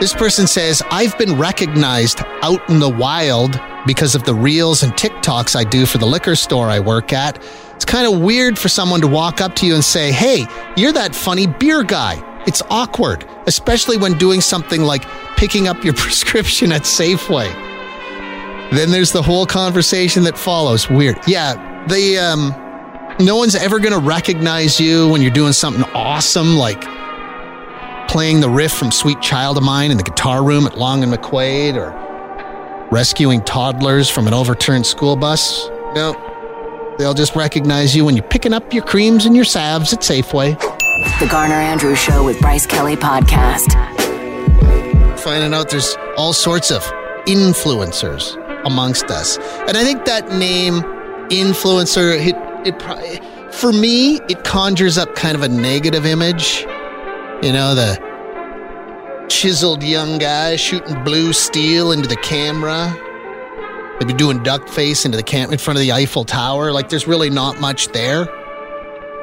This 0.00 0.14
person 0.14 0.46
says, 0.46 0.80
I've 0.90 1.18
been 1.18 1.36
recognized 1.38 2.20
out 2.42 2.66
in 2.70 2.78
the 2.78 2.88
wild 2.88 3.60
because 3.84 4.14
of 4.14 4.22
the 4.24 4.34
reels 4.34 4.82
and 4.82 4.92
TikToks 4.92 5.56
I 5.56 5.64
do 5.64 5.86
for 5.86 5.98
the 5.98 6.06
liquor 6.06 6.36
store 6.36 6.68
I 6.68 6.80
work 6.80 7.12
at. 7.12 7.42
It's 7.74 7.84
kind 7.84 8.12
of 8.12 8.20
weird 8.20 8.58
for 8.58 8.68
someone 8.68 9.00
to 9.00 9.08
walk 9.08 9.40
up 9.40 9.56
to 9.56 9.66
you 9.66 9.74
and 9.74 9.84
say, 9.84 10.12
Hey, 10.12 10.46
you're 10.76 10.92
that 10.92 11.14
funny 11.14 11.46
beer 11.46 11.82
guy. 11.82 12.35
It's 12.46 12.62
awkward, 12.70 13.26
especially 13.46 13.96
when 13.96 14.16
doing 14.18 14.40
something 14.40 14.82
like 14.82 15.04
picking 15.36 15.68
up 15.68 15.84
your 15.84 15.94
prescription 16.04 16.72
at 16.72 16.82
Safeway. 16.82 17.52
Then 18.72 18.90
there's 18.90 19.12
the 19.12 19.22
whole 19.22 19.46
conversation 19.46 20.24
that 20.24 20.36
follows. 20.36 20.90
Weird. 20.90 21.18
Yeah, 21.26 21.84
the 21.86 22.18
um 22.18 22.54
no 23.18 23.36
one's 23.36 23.54
ever 23.54 23.78
going 23.78 23.94
to 23.94 24.06
recognize 24.06 24.78
you 24.78 25.08
when 25.08 25.22
you're 25.22 25.30
doing 25.30 25.54
something 25.54 25.84
awesome 25.94 26.56
like 26.56 26.82
playing 28.08 28.40
the 28.40 28.48
riff 28.48 28.72
from 28.72 28.90
Sweet 28.90 29.20
Child 29.22 29.56
of 29.56 29.62
Mine 29.62 29.90
in 29.90 29.96
the 29.96 30.02
guitar 30.02 30.44
room 30.44 30.66
at 30.66 30.76
Long 30.76 31.02
and 31.02 31.12
McQuaid 31.12 31.76
or 31.76 31.94
rescuing 32.90 33.42
toddlers 33.42 34.10
from 34.10 34.26
an 34.26 34.34
overturned 34.34 34.86
school 34.86 35.16
bus. 35.16 35.68
No. 35.94 36.14
They'll 36.98 37.14
just 37.14 37.34
recognize 37.34 37.96
you 37.96 38.04
when 38.04 38.16
you're 38.16 38.28
picking 38.28 38.52
up 38.52 38.72
your 38.72 38.84
creams 38.84 39.26
and 39.26 39.34
your 39.34 39.44
salves 39.44 39.92
at 39.92 40.00
Safeway. 40.00 40.56
The 40.96 41.28
Garner 41.30 41.56
Andrews 41.56 41.98
Show 41.98 42.24
with 42.24 42.40
Bryce 42.40 42.64
Kelly 42.66 42.96
Podcast. 42.96 43.74
finding 45.18 45.52
out 45.52 45.68
there's 45.68 45.94
all 46.16 46.32
sorts 46.32 46.70
of 46.70 46.82
influencers 47.26 48.34
amongst 48.64 49.10
us. 49.10 49.36
And 49.68 49.76
I 49.76 49.84
think 49.84 50.06
that 50.06 50.28
name, 50.30 50.80
influencer, 51.28 52.16
it, 52.16 52.34
it 52.66 52.78
pro- 52.78 53.50
for 53.50 53.72
me, 53.74 54.20
it 54.30 54.44
conjures 54.44 54.96
up 54.96 55.14
kind 55.14 55.34
of 55.34 55.42
a 55.42 55.48
negative 55.48 56.06
image. 56.06 56.60
You 57.42 57.52
know, 57.52 57.74
the 57.74 59.26
chiseled 59.28 59.82
young 59.82 60.16
guy 60.16 60.56
shooting 60.56 61.04
blue 61.04 61.34
steel 61.34 61.92
into 61.92 62.08
the 62.08 62.16
camera. 62.16 62.96
Maybe 64.00 64.14
doing 64.14 64.42
duck 64.42 64.66
face 64.68 65.04
into 65.04 65.18
the 65.18 65.22
camp 65.22 65.52
in 65.52 65.58
front 65.58 65.76
of 65.76 65.82
the 65.82 65.92
Eiffel 65.92 66.24
Tower. 66.24 66.72
Like 66.72 66.88
there's 66.88 67.06
really 67.06 67.28
not 67.28 67.60
much 67.60 67.88
there. 67.88 68.24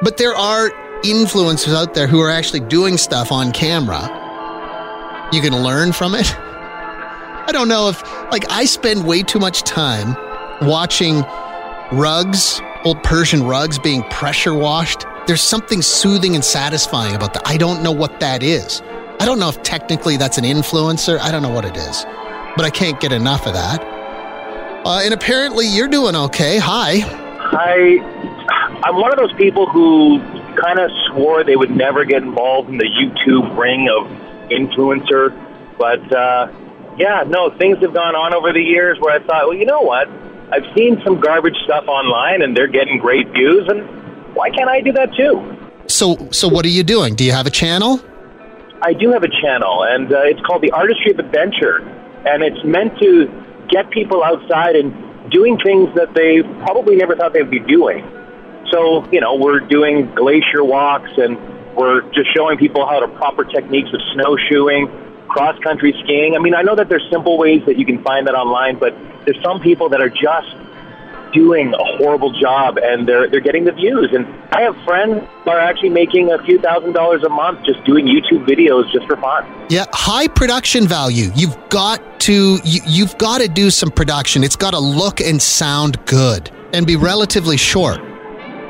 But 0.02 0.18
there 0.18 0.36
are 0.36 0.70
influencers 1.02 1.74
out 1.74 1.94
there 1.94 2.06
who 2.06 2.20
are 2.20 2.30
actually 2.30 2.60
doing 2.60 2.96
stuff 2.96 3.32
on 3.32 3.52
camera 3.52 4.20
you 5.32 5.40
can 5.40 5.56
learn 5.62 5.92
from 5.92 6.14
it. 6.14 6.32
I 6.36 7.50
don't 7.50 7.68
know 7.68 7.88
if, 7.88 8.02
like, 8.30 8.50
I 8.50 8.64
spend 8.64 9.06
way 9.06 9.22
too 9.22 9.38
much 9.38 9.62
time 9.62 10.16
watching 10.62 11.22
rugs 11.92 12.60
old 12.84 13.02
Persian 13.02 13.42
rugs 13.42 13.78
being 13.78 14.02
pressure 14.04 14.54
washed. 14.54 15.06
There's 15.26 15.40
something 15.40 15.82
soothing 15.82 16.34
and 16.34 16.44
satisfying 16.44 17.14
about 17.14 17.34
that. 17.34 17.42
I 17.46 17.56
don't 17.56 17.82
know 17.82 17.92
what 17.92 18.20
that 18.20 18.42
is. 18.42 18.82
I 19.20 19.26
don't 19.26 19.38
know 19.38 19.48
if 19.48 19.62
technically 19.62 20.16
that's 20.16 20.38
an 20.38 20.44
influencer. 20.44 21.18
I 21.18 21.32
don't 21.32 21.42
know 21.42 21.50
what 21.50 21.64
it 21.64 21.76
is, 21.76 22.04
but 22.56 22.64
I 22.64 22.70
can't 22.70 23.00
get 23.00 23.12
enough 23.12 23.46
of 23.46 23.54
that. 23.54 23.82
Uh, 24.84 25.00
and 25.02 25.14
apparently, 25.14 25.66
you're 25.66 25.88
doing 25.88 26.14
okay. 26.14 26.58
Hi. 26.58 27.00
I 27.40 28.80
I'm 28.84 28.96
one 28.96 29.12
of 29.12 29.18
those 29.18 29.32
people 29.34 29.66
who 29.66 30.18
kind 30.56 30.78
of 30.78 30.90
swore 31.08 31.44
they 31.44 31.56
would 31.56 31.70
never 31.70 32.04
get 32.04 32.22
involved 32.22 32.68
in 32.68 32.78
the 32.78 32.88
YouTube 32.88 33.56
ring 33.56 33.88
of 33.88 34.06
influencer, 34.50 35.32
but 35.78 36.00
uh, 36.14 36.52
yeah, 36.98 37.24
no, 37.26 37.50
things 37.58 37.78
have 37.80 37.94
gone 37.94 38.14
on 38.14 38.34
over 38.34 38.52
the 38.52 38.62
years 38.62 38.98
where 39.00 39.14
I 39.14 39.24
thought, 39.24 39.48
well, 39.48 39.56
you 39.56 39.66
know 39.66 39.80
what? 39.80 40.08
I've 40.52 40.66
seen 40.76 41.00
some 41.04 41.20
garbage 41.20 41.56
stuff 41.64 41.88
online, 41.88 42.42
and 42.42 42.56
they're 42.56 42.68
getting 42.68 42.98
great 42.98 43.28
views, 43.30 43.66
and 43.68 44.34
why 44.34 44.50
can't 44.50 44.68
I 44.68 44.80
do 44.80 44.92
that 44.92 45.14
too? 45.16 45.56
So, 45.86 46.28
so 46.30 46.48
what 46.48 46.64
are 46.64 46.70
you 46.70 46.82
doing? 46.82 47.14
Do 47.14 47.24
you 47.24 47.32
have 47.32 47.46
a 47.46 47.50
channel? 47.50 48.00
I 48.82 48.92
do 48.92 49.10
have 49.12 49.22
a 49.22 49.32
channel, 49.42 49.84
and 49.84 50.12
uh, 50.12 50.20
it's 50.24 50.40
called 50.46 50.62
the 50.62 50.70
Artistry 50.70 51.12
of 51.12 51.18
Adventure, 51.18 51.78
and 52.26 52.42
it's 52.42 52.62
meant 52.64 52.98
to 53.00 53.26
get 53.70 53.90
people 53.90 54.22
outside 54.22 54.76
and 54.76 54.92
doing 55.30 55.58
things 55.64 55.88
that 55.96 56.14
they 56.14 56.42
probably 56.64 56.96
never 56.96 57.16
thought 57.16 57.32
they'd 57.32 57.50
be 57.50 57.60
doing. 57.60 58.04
So, 58.70 59.08
you 59.10 59.20
know, 59.20 59.36
we're 59.36 59.60
doing 59.60 60.12
glacier 60.14 60.64
walks, 60.64 61.10
and 61.16 61.38
we're 61.76 62.02
just 62.12 62.34
showing 62.34 62.58
people 62.58 62.86
how 62.86 63.00
to 63.00 63.08
proper 63.08 63.44
techniques 63.44 63.90
of 63.92 64.00
snowshoeing, 64.14 64.88
cross 65.28 65.58
country 65.60 65.94
skiing. 66.04 66.34
I 66.36 66.38
mean, 66.38 66.54
I 66.54 66.62
know 66.62 66.76
that 66.76 66.88
there's 66.88 67.06
simple 67.10 67.38
ways 67.38 67.62
that 67.66 67.78
you 67.78 67.86
can 67.86 68.02
find 68.02 68.26
that 68.26 68.34
online, 68.34 68.78
but 68.78 68.94
there's 69.24 69.40
some 69.42 69.60
people 69.60 69.88
that 69.90 70.00
are 70.00 70.10
just 70.10 70.54
doing 71.34 71.74
a 71.74 71.96
horrible 71.98 72.32
job 72.40 72.78
and 72.80 73.08
they're 73.08 73.28
they're 73.28 73.40
getting 73.40 73.64
the 73.64 73.72
views 73.72 74.08
and 74.12 74.24
I 74.52 74.62
have 74.62 74.76
friends 74.84 75.28
who 75.42 75.50
are 75.50 75.58
actually 75.58 75.88
making 75.88 76.30
a 76.30 76.40
few 76.44 76.60
thousand 76.60 76.92
dollars 76.92 77.24
a 77.24 77.28
month 77.28 77.66
just 77.66 77.84
doing 77.84 78.06
YouTube 78.06 78.46
videos 78.46 78.90
just 78.92 79.04
for 79.06 79.16
fun. 79.16 79.44
Yeah, 79.68 79.86
high 79.92 80.28
production 80.28 80.86
value. 80.86 81.32
You've 81.34 81.56
got 81.70 82.20
to 82.20 82.58
you, 82.64 82.80
you've 82.86 83.18
got 83.18 83.40
to 83.40 83.48
do 83.48 83.70
some 83.70 83.90
production. 83.90 84.44
It's 84.44 84.56
got 84.56 84.70
to 84.70 84.78
look 84.78 85.20
and 85.20 85.42
sound 85.42 85.98
good 86.06 86.50
and 86.72 86.86
be 86.86 86.96
relatively 86.96 87.56
short. 87.56 88.00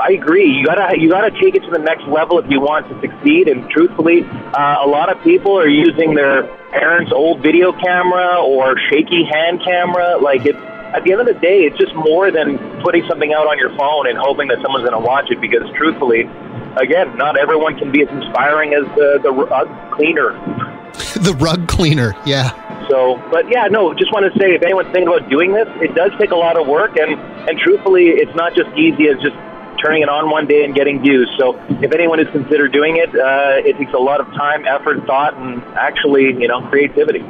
I 0.04 0.12
agree. 0.12 0.52
You 0.52 0.66
gotta 0.66 1.00
you 1.00 1.08
gotta 1.08 1.30
take 1.30 1.56
it 1.56 1.64
to 1.64 1.70
the 1.70 1.78
next 1.78 2.04
level 2.04 2.38
if 2.38 2.44
you 2.50 2.60
want 2.60 2.86
to 2.92 2.94
succeed. 3.00 3.48
And 3.48 3.70
truthfully, 3.70 4.20
uh, 4.52 4.84
a 4.84 4.86
lot 4.86 5.08
of 5.08 5.16
people 5.24 5.56
are 5.56 5.66
using 5.66 6.12
their 6.12 6.44
parents' 6.76 7.10
old 7.10 7.40
video 7.40 7.72
camera 7.72 8.36
or 8.36 8.76
shaky 8.92 9.24
hand 9.24 9.64
camera. 9.64 10.18
Like 10.20 10.44
it's 10.44 10.60
at 10.92 11.04
the 11.04 11.12
end 11.12 11.22
of 11.22 11.26
the 11.26 11.40
day, 11.40 11.64
it's 11.64 11.78
just 11.78 11.94
more 11.96 12.30
than 12.30 12.58
putting 12.82 13.08
something 13.08 13.32
out 13.32 13.48
on 13.48 13.56
your 13.56 13.72
phone 13.80 14.06
and 14.06 14.18
hoping 14.20 14.48
that 14.48 14.60
someone's 14.60 14.84
going 14.84 14.92
to 14.92 15.00
watch 15.00 15.30
it. 15.30 15.40
Because 15.40 15.64
truthfully, 15.72 16.28
again, 16.76 17.16
not 17.16 17.38
everyone 17.40 17.78
can 17.78 17.90
be 17.90 18.02
as 18.02 18.08
inspiring 18.12 18.76
as 18.76 18.84
the 19.00 19.24
the 19.24 19.32
rug 19.32 19.72
cleaner. 19.96 20.36
the 21.24 21.32
rug 21.40 21.66
cleaner, 21.66 22.12
yeah. 22.26 22.52
So, 22.92 23.16
but 23.32 23.48
yeah, 23.48 23.72
no, 23.72 23.94
just 23.94 24.12
want 24.12 24.28
to 24.28 24.38
say 24.38 24.52
if 24.52 24.60
anyone's 24.60 24.92
thinking 24.92 25.08
about 25.08 25.30
doing 25.30 25.56
this, 25.56 25.64
it 25.80 25.96
does 25.96 26.12
take 26.20 26.30
a 26.30 26.36
lot 26.36 26.60
of 26.60 26.68
work, 26.68 26.92
and 27.00 27.16
and 27.48 27.56
truthfully, 27.58 28.20
it's 28.20 28.36
not 28.36 28.52
just 28.52 28.68
easy 28.76 29.08
as 29.08 29.16
just 29.24 29.36
turning 29.84 30.02
it 30.02 30.08
on 30.08 30.30
one 30.30 30.46
day 30.46 30.64
and 30.64 30.74
getting 30.74 31.02
views. 31.02 31.30
So, 31.38 31.58
if 31.82 31.92
anyone 31.92 32.18
is 32.18 32.28
considered 32.30 32.72
doing 32.72 32.96
it, 32.96 33.10
uh, 33.10 33.68
it 33.68 33.76
takes 33.76 33.92
a 33.92 33.98
lot 33.98 34.20
of 34.20 34.26
time, 34.28 34.64
effort, 34.66 35.04
thought, 35.06 35.34
and 35.34 35.62
actually, 35.76 36.24
you 36.24 36.48
know, 36.48 36.62
creativity. 36.68 37.24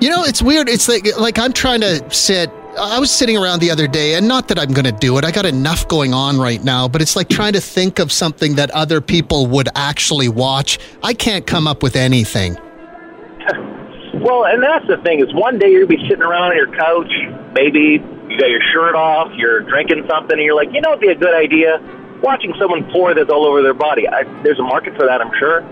You 0.00 0.08
know, 0.08 0.24
it's 0.24 0.42
weird. 0.42 0.68
It's 0.68 0.88
like 0.88 1.06
like 1.18 1.38
I'm 1.38 1.52
trying 1.52 1.82
to 1.82 2.10
sit 2.10 2.50
I 2.78 2.98
was 2.98 3.10
sitting 3.10 3.36
around 3.36 3.60
the 3.60 3.70
other 3.70 3.86
day, 3.86 4.14
and 4.14 4.28
not 4.28 4.48
that 4.48 4.58
I'm 4.58 4.72
going 4.72 4.84
to 4.84 4.92
do 4.92 5.18
it. 5.18 5.24
I 5.24 5.30
got 5.30 5.44
enough 5.44 5.88
going 5.88 6.14
on 6.14 6.38
right 6.38 6.62
now, 6.62 6.88
but 6.88 7.02
it's 7.02 7.16
like 7.16 7.28
trying 7.28 7.52
to 7.54 7.60
think 7.60 7.98
of 7.98 8.12
something 8.12 8.54
that 8.56 8.70
other 8.70 9.00
people 9.00 9.46
would 9.46 9.68
actually 9.74 10.28
watch. 10.28 10.78
I 11.02 11.14
can't 11.14 11.46
come 11.46 11.66
up 11.66 11.82
with 11.82 11.96
anything. 11.96 12.54
well, 14.14 14.44
and 14.44 14.62
that's 14.62 14.86
the 14.86 14.98
thing 15.04 15.20
is 15.20 15.34
one 15.34 15.58
day 15.58 15.70
you'll 15.70 15.88
be 15.88 15.98
sitting 16.08 16.22
around 16.22 16.52
on 16.52 16.56
your 16.56 16.70
couch, 16.76 17.10
maybe 17.54 17.98
you 18.30 18.38
got 18.38 18.48
your 18.48 18.62
shirt 18.72 18.94
off, 18.94 19.32
you're 19.34 19.60
drinking 19.60 20.06
something, 20.08 20.38
and 20.38 20.42
you're 20.42 20.54
like, 20.54 20.72
you 20.72 20.80
know, 20.80 20.90
it'd 20.92 21.00
be 21.00 21.08
a 21.08 21.14
good 21.14 21.34
idea 21.34 21.78
watching 22.22 22.54
someone 22.58 22.88
pour 22.92 23.14
this 23.14 23.28
all 23.28 23.46
over 23.46 23.62
their 23.62 23.74
body. 23.74 24.08
I, 24.08 24.24
there's 24.42 24.58
a 24.58 24.62
market 24.62 24.94
for 24.94 25.06
that, 25.06 25.20
I'm 25.20 25.32
sure. 25.38 25.64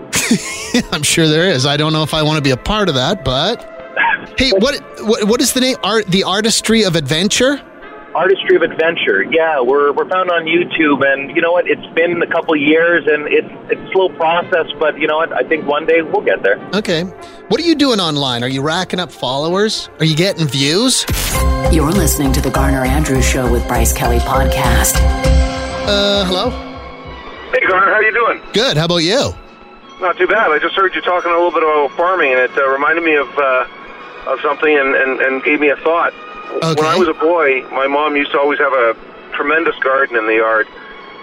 I'm 0.91 1.03
sure 1.03 1.27
there 1.27 1.49
is. 1.49 1.65
I 1.65 1.77
don't 1.77 1.93
know 1.93 2.03
if 2.03 2.13
I 2.13 2.23
want 2.23 2.37
to 2.37 2.43
be 2.43 2.51
a 2.51 2.57
part 2.57 2.89
of 2.89 2.95
that, 2.95 3.23
but 3.23 3.63
hey, 4.37 4.51
what, 4.51 4.79
what 5.01 5.23
what 5.25 5.41
is 5.41 5.53
the 5.53 5.61
name? 5.61 5.77
Art 5.83 6.07
the 6.07 6.23
artistry 6.23 6.83
of 6.83 6.95
adventure. 6.95 7.61
Artistry 8.15 8.55
of 8.55 8.63
Adventure. 8.63 9.23
Yeah, 9.23 9.61
we're 9.61 9.91
we're 9.91 10.09
found 10.09 10.31
on 10.31 10.45
YouTube, 10.45 11.05
and 11.05 11.35
you 11.35 11.41
know 11.41 11.51
what? 11.51 11.67
It's 11.67 11.85
been 11.93 12.21
a 12.21 12.27
couple 12.27 12.55
years, 12.55 13.05
and 13.07 13.27
it's 13.27 13.47
it's 13.71 13.81
a 13.81 13.91
slow 13.91 14.09
process, 14.09 14.65
but 14.79 14.97
you 14.99 15.07
know 15.07 15.17
what? 15.17 15.31
I 15.33 15.47
think 15.47 15.67
one 15.67 15.85
day 15.85 16.01
we'll 16.01 16.23
get 16.23 16.41
there. 16.41 16.57
Okay. 16.73 17.03
What 17.49 17.59
are 17.59 17.63
you 17.63 17.75
doing 17.75 17.99
online? 17.99 18.43
Are 18.43 18.47
you 18.49 18.61
racking 18.61 18.99
up 18.99 19.11
followers? 19.11 19.89
Are 19.99 20.05
you 20.05 20.15
getting 20.15 20.47
views? 20.47 21.05
You're 21.71 21.91
listening 21.91 22.31
to 22.33 22.41
the 22.41 22.49
Garner 22.49 22.83
Andrews 22.83 23.25
Show 23.25 23.51
with 23.51 23.67
Bryce 23.67 23.93
Kelly 23.93 24.19
podcast. 24.19 24.95
Uh, 25.85 26.25
hello. 26.25 26.49
Hey, 27.51 27.65
Garner, 27.67 27.93
how 27.93 27.99
you 27.99 28.13
doing? 28.13 28.41
Good. 28.53 28.77
How 28.77 28.85
about 28.85 28.97
you? 28.97 29.33
Not 30.01 30.17
too 30.17 30.27
bad. 30.27 30.49
I 30.51 30.59
just 30.59 30.75
heard 30.75 30.95
you 30.95 31.01
talking 31.01 31.29
a 31.31 31.35
little 31.35 31.51
bit 31.51 31.61
about 31.63 31.91
farming, 31.97 32.31
and 32.31 32.39
it 32.39 32.57
uh, 32.57 32.67
reminded 32.69 33.03
me 33.03 33.15
of 33.15 33.27
uh, 33.37 33.65
of 34.27 34.39
something, 34.41 34.75
and, 34.75 34.95
and 34.95 35.19
and 35.19 35.43
gave 35.43 35.59
me 35.59 35.69
a 35.69 35.75
thought. 35.77 36.13
Okay. 36.49 36.81
When 36.81 36.89
I 36.89 36.97
was 36.97 37.07
a 37.07 37.13
boy, 37.13 37.61
my 37.69 37.87
mom 37.87 38.15
used 38.15 38.31
to 38.31 38.39
always 38.39 38.59
have 38.59 38.73
a 38.73 38.97
tremendous 39.33 39.77
garden 39.79 40.17
in 40.17 40.25
the 40.25 40.35
yard, 40.35 40.67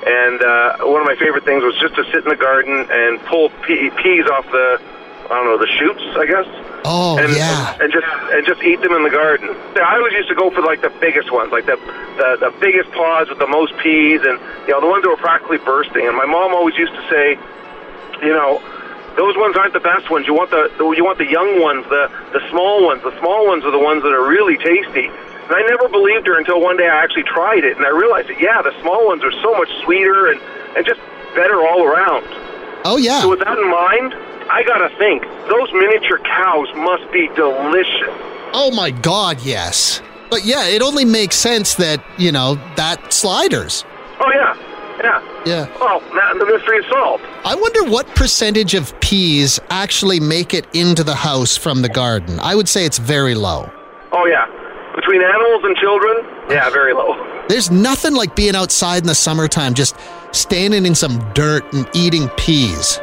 and 0.07 0.41
uh, 0.41 0.87
one 0.87 1.01
of 1.03 1.07
my 1.07 1.17
favorite 1.17 1.45
things 1.45 1.63
was 1.63 1.77
just 1.81 1.95
to 1.97 2.05
sit 2.13 2.23
in 2.25 2.31
the 2.31 2.37
garden 2.37 2.87
and 2.89 3.21
pull 3.27 3.51
pea- 3.67 3.91
peas 3.91 4.27
off 4.31 4.47
the 4.51 4.81
I 5.27 5.43
don't 5.43 5.47
know 5.47 5.59
the 5.59 5.67
shoots, 5.67 6.03
I 6.15 6.27
guess. 6.27 6.47
Oh 6.87 7.19
and, 7.19 7.35
yeah. 7.35 7.75
and, 7.75 7.83
and 7.83 7.93
just 7.93 8.07
and 8.07 8.47
just 8.47 8.63
eat 8.63 8.81
them 8.81 8.93
in 8.93 9.03
the 9.03 9.11
garden. 9.11 9.51
I 9.75 9.99
always 9.99 10.13
used 10.15 10.29
to 10.29 10.39
go 10.39 10.51
for 10.51 10.63
like 10.63 10.83
the 10.83 10.95
biggest 11.03 11.33
ones, 11.33 11.51
like 11.51 11.67
the, 11.67 11.75
the 11.75 12.47
the 12.47 12.55
biggest 12.61 12.93
pods 12.93 13.29
with 13.29 13.41
the 13.41 13.51
most 13.51 13.77
peas, 13.79 14.23
and 14.23 14.39
you 14.67 14.73
know 14.73 14.81
the 14.81 14.87
ones 14.87 15.03
that 15.03 15.11
were 15.11 15.19
practically 15.19 15.59
bursting. 15.59 16.07
And 16.07 16.17
my 16.17 16.27
mom 16.27 16.55
always 16.55 16.79
used 16.79 16.95
to 16.95 17.03
say, 17.11 17.35
you 18.23 18.31
know, 18.31 18.63
those 19.17 19.37
ones 19.37 19.57
aren't 19.57 19.73
the 19.73 19.81
best 19.81 20.11
ones. 20.11 20.27
You 20.27 20.35
want 20.35 20.51
the 20.51 20.69
you 20.97 21.05
want 21.05 21.19
the 21.19 21.27
young 21.27 21.61
ones, 21.61 21.85
the 21.89 22.13
the 22.33 22.41
small 22.51 22.85
ones. 22.85 23.03
The 23.03 23.17
small 23.19 23.47
ones 23.47 23.65
are 23.65 23.73
the 23.73 23.81
ones 23.81 24.03
that 24.03 24.13
are 24.13 24.29
really 24.29 24.57
tasty. 24.57 25.09
And 25.09 25.55
I 25.55 25.63
never 25.63 25.89
believed 25.89 26.27
her 26.27 26.39
until 26.39 26.61
one 26.61 26.77
day 26.77 26.89
I 26.89 27.03
actually 27.03 27.23
tried 27.23 27.65
it, 27.65 27.77
and 27.77 27.87
I 27.87 27.91
realized 27.91 28.29
that 28.29 28.41
yeah, 28.41 28.61
the 28.63 28.75
small 28.83 29.07
ones 29.07 29.25
are 29.25 29.33
so 29.43 29.57
much 29.57 29.71
sweeter 29.85 30.29
and 30.29 30.41
and 30.77 30.85
just 30.85 31.01
better 31.35 31.65
all 31.67 31.83
around. 31.83 32.27
Oh 32.85 32.99
yeah. 32.99 33.23
So 33.23 33.31
with 33.31 33.41
that 33.41 33.59
in 33.59 33.71
mind, 33.71 34.15
I 34.51 34.63
gotta 34.63 34.95
think 34.97 35.23
those 35.49 35.73
miniature 35.73 36.19
cows 36.19 36.69
must 36.77 37.11
be 37.11 37.29
delicious. 37.35 38.15
Oh 38.53 38.71
my 38.75 38.91
God, 38.91 39.41
yes. 39.41 40.03
But 40.31 40.45
yeah, 40.45 40.67
it 40.67 40.83
only 40.83 41.05
makes 41.05 41.37
sense 41.37 41.75
that 41.77 42.05
you 42.19 42.33
know 42.33 42.57
that 42.77 43.13
sliders. 43.13 43.85
Oh 44.21 44.31
yeah, 44.35 44.57
yeah. 45.03 45.43
Yeah. 45.45 45.79
Well, 45.81 46.01
now 46.15 46.35
the 46.35 46.47
mystery 46.47 46.79
is 46.79 46.87
solved. 46.91 47.23
I 47.45 47.55
wonder 47.55 47.85
what 47.91 48.07
percentage 48.15 48.75
of 48.75 48.99
peas 49.01 49.61
actually 49.71 50.21
make 50.21 50.55
it 50.55 50.67
into 50.75 51.05
the 51.05 51.15
house 51.15 51.57
from 51.57 51.83
the 51.83 51.89
garden. 51.89 52.39
I 52.41 52.55
would 52.55 52.69
say 52.69 52.85
it's 52.85 52.99
very 52.99 53.35
low. 53.35 53.71
Oh 54.13 54.27
yeah, 54.27 54.47
between 54.95 55.23
animals 55.23 55.65
and 55.65 55.77
children, 55.77 56.17
yeah, 56.51 56.71
very 56.71 56.93
low. 56.95 57.15
There's 57.49 57.71
nothing 57.71 58.15
like 58.15 58.35
being 58.35 58.57
outside 58.57 59.03
in 59.03 59.07
the 59.07 59.15
summertime, 59.15 59.75
just 59.75 59.97
standing 60.33 60.85
in 60.85 60.95
some 60.95 61.19
dirt 61.33 61.71
and 61.73 61.89
eating 61.95 62.29
peas. 62.31 62.99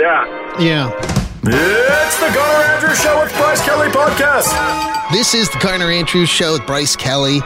Yeah. 0.00 0.58
Yeah. 0.58 0.90
It's 1.44 2.18
the 2.18 2.30
Garner 2.34 2.64
Andrews 2.64 3.00
Show 3.00 3.20
with 3.22 3.32
Bryce 3.36 3.64
Kelly 3.64 3.88
Podcast. 3.88 5.12
This 5.12 5.34
is 5.34 5.48
the 5.50 5.58
Garner 5.58 5.90
Andrews 5.90 6.28
Show 6.28 6.52
with 6.52 6.66
Bryce 6.66 6.96
Kelly 6.96 7.40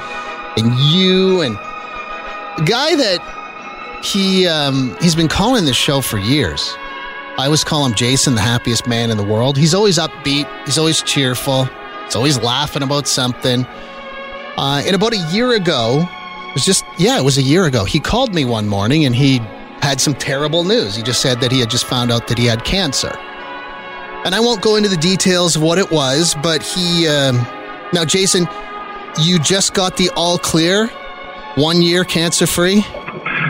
and 0.56 0.74
you 0.92 1.42
and 1.42 1.54
a 1.56 2.62
guy 2.64 2.94
that 2.96 3.20
he 4.02 4.46
um, 4.46 4.96
he's 5.00 5.14
been 5.14 5.28
calling 5.28 5.64
this 5.64 5.76
show 5.76 6.00
for 6.00 6.18
years. 6.18 6.74
I 7.38 7.44
always 7.44 7.64
call 7.64 7.84
him 7.84 7.94
Jason, 7.94 8.34
the 8.34 8.40
happiest 8.40 8.86
man 8.86 9.10
in 9.10 9.16
the 9.18 9.24
world. 9.24 9.58
He's 9.58 9.74
always 9.74 9.98
upbeat. 9.98 10.48
He's 10.64 10.78
always 10.78 11.02
cheerful. 11.02 11.66
He's 12.04 12.16
always 12.16 12.38
laughing 12.38 12.82
about 12.82 13.06
something. 13.06 13.66
Uh, 14.56 14.82
and 14.86 14.96
about 14.96 15.12
a 15.12 15.18
year 15.30 15.52
ago, 15.52 16.08
it 16.48 16.54
was 16.54 16.64
just 16.64 16.84
yeah, 16.98 17.18
it 17.18 17.24
was 17.24 17.36
a 17.36 17.42
year 17.42 17.66
ago. 17.66 17.84
He 17.84 18.00
called 18.00 18.34
me 18.34 18.44
one 18.44 18.68
morning 18.68 19.04
and 19.04 19.14
he 19.14 19.38
had 19.82 20.00
some 20.00 20.14
terrible 20.14 20.64
news. 20.64 20.96
He 20.96 21.02
just 21.02 21.20
said 21.20 21.40
that 21.40 21.52
he 21.52 21.60
had 21.60 21.68
just 21.68 21.84
found 21.84 22.10
out 22.10 22.26
that 22.28 22.38
he 22.38 22.46
had 22.46 22.64
cancer. 22.64 23.14
And 24.24 24.34
I 24.34 24.40
won't 24.40 24.62
go 24.62 24.76
into 24.76 24.88
the 24.88 24.96
details 24.96 25.56
of 25.56 25.62
what 25.62 25.78
it 25.78 25.90
was, 25.90 26.34
but 26.42 26.62
he. 26.62 27.06
Um, 27.06 27.36
now, 27.92 28.04
Jason, 28.04 28.48
you 29.22 29.38
just 29.38 29.74
got 29.74 29.96
the 29.96 30.10
all 30.16 30.38
clear, 30.38 30.88
one 31.54 31.80
year 31.82 32.02
cancer 32.04 32.46
free. 32.46 32.84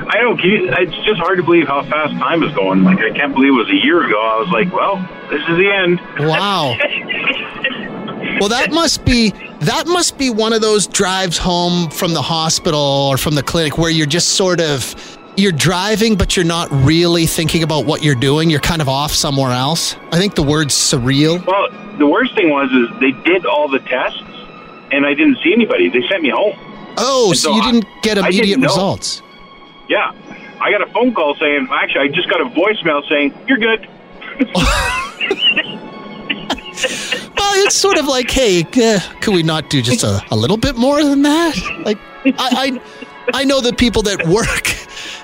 I 0.08 0.18
don't. 0.20 0.40
You, 0.42 0.72
it's 0.72 0.96
just 1.04 1.18
hard 1.18 1.38
to 1.38 1.42
believe 1.42 1.66
how 1.66 1.82
fast 1.82 2.14
time 2.14 2.42
is 2.42 2.54
going. 2.54 2.84
Like 2.84 2.98
I 2.98 3.10
can't 3.10 3.34
believe 3.34 3.52
it 3.52 3.56
was 3.56 3.68
a 3.70 3.84
year 3.84 4.06
ago. 4.06 4.20
I 4.20 4.38
was 4.38 4.48
like, 4.50 4.72
well, 4.72 4.96
this 5.30 5.40
is 5.42 5.56
the 5.56 5.70
end. 5.70 6.00
Wow. 6.20 6.76
well, 8.40 8.48
that 8.48 8.70
must 8.72 9.04
be 9.04 9.30
That 9.60 9.86
must 9.86 10.16
be 10.18 10.30
one 10.30 10.52
of 10.52 10.60
those 10.60 10.86
drives 10.86 11.38
home 11.38 11.90
from 11.90 12.12
the 12.14 12.22
hospital 12.22 12.80
or 12.80 13.16
from 13.16 13.34
the 13.34 13.42
clinic 13.42 13.78
where 13.78 13.90
you're 13.90 14.06
just 14.06 14.28
sort 14.34 14.60
of 14.60 14.94
you're 15.36 15.52
driving 15.52 16.14
but 16.16 16.36
you're 16.36 16.46
not 16.46 16.68
really 16.70 17.26
thinking 17.26 17.62
about 17.62 17.84
what 17.84 18.02
you're 18.02 18.14
doing. 18.14 18.48
You're 18.48 18.60
kind 18.60 18.80
of 18.80 18.88
off 18.88 19.12
somewhere 19.12 19.50
else. 19.50 19.96
I 20.12 20.18
think 20.18 20.34
the 20.34 20.42
word's 20.42 20.74
surreal. 20.74 21.44
Well, 21.44 21.68
the 21.98 22.06
worst 22.06 22.34
thing 22.34 22.50
was 22.50 22.70
is 22.70 23.00
they 23.00 23.12
did 23.24 23.44
all 23.44 23.68
the 23.68 23.80
tests, 23.80 24.22
and 24.92 25.04
I 25.04 25.14
didn't 25.14 25.38
see 25.42 25.52
anybody. 25.52 25.88
They 25.88 26.06
sent 26.08 26.22
me 26.22 26.30
home. 26.30 26.54
Oh, 26.98 27.32
so, 27.32 27.50
so 27.50 27.56
you 27.56 27.62
didn't 27.62 27.86
get 28.02 28.18
I 28.18 28.28
immediate 28.28 28.46
didn't 28.46 28.62
results. 28.64 29.22
Yeah, 29.88 30.12
I 30.60 30.70
got 30.70 30.82
a 30.82 30.86
phone 30.92 31.14
call 31.14 31.34
saying, 31.36 31.68
actually, 31.70 32.00
I 32.00 32.08
just 32.08 32.28
got 32.28 32.40
a 32.40 32.46
voicemail 32.46 33.06
saying 33.08 33.34
you're 33.46 33.58
good. 33.58 33.88
Well, 37.38 37.64
it's 37.64 37.76
sort 37.76 37.96
of 37.98 38.06
like, 38.06 38.30
hey, 38.30 38.62
uh, 38.62 39.00
could 39.20 39.34
we 39.34 39.42
not 39.42 39.70
do 39.70 39.80
just 39.80 40.02
a, 40.02 40.22
a 40.30 40.36
little 40.36 40.56
bit 40.58 40.76
more 40.76 41.02
than 41.02 41.22
that? 41.22 41.56
Like, 41.84 41.98
I, 42.26 42.32
I, 42.38 42.80
I 43.32 43.44
know 43.44 43.60
the 43.60 43.72
people 43.72 44.02
that 44.02 44.26
work 44.26 44.74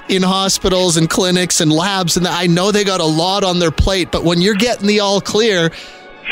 in 0.09 0.23
hospitals 0.23 0.97
and 0.97 1.11
clinics 1.11 1.61
and 1.61 1.71
labs, 1.71 2.17
and 2.17 2.27
I 2.27 2.47
know 2.47 2.73
they 2.73 2.85
got 2.85 3.01
a 3.01 3.05
lot 3.05 3.45
on 3.45 3.59
their 3.59 3.71
plate. 3.71 4.11
But 4.11 4.25
when 4.25 4.41
you're 4.41 4.55
getting 4.55 4.87
the 4.87 5.01
all 5.01 5.21
clear, 5.21 5.73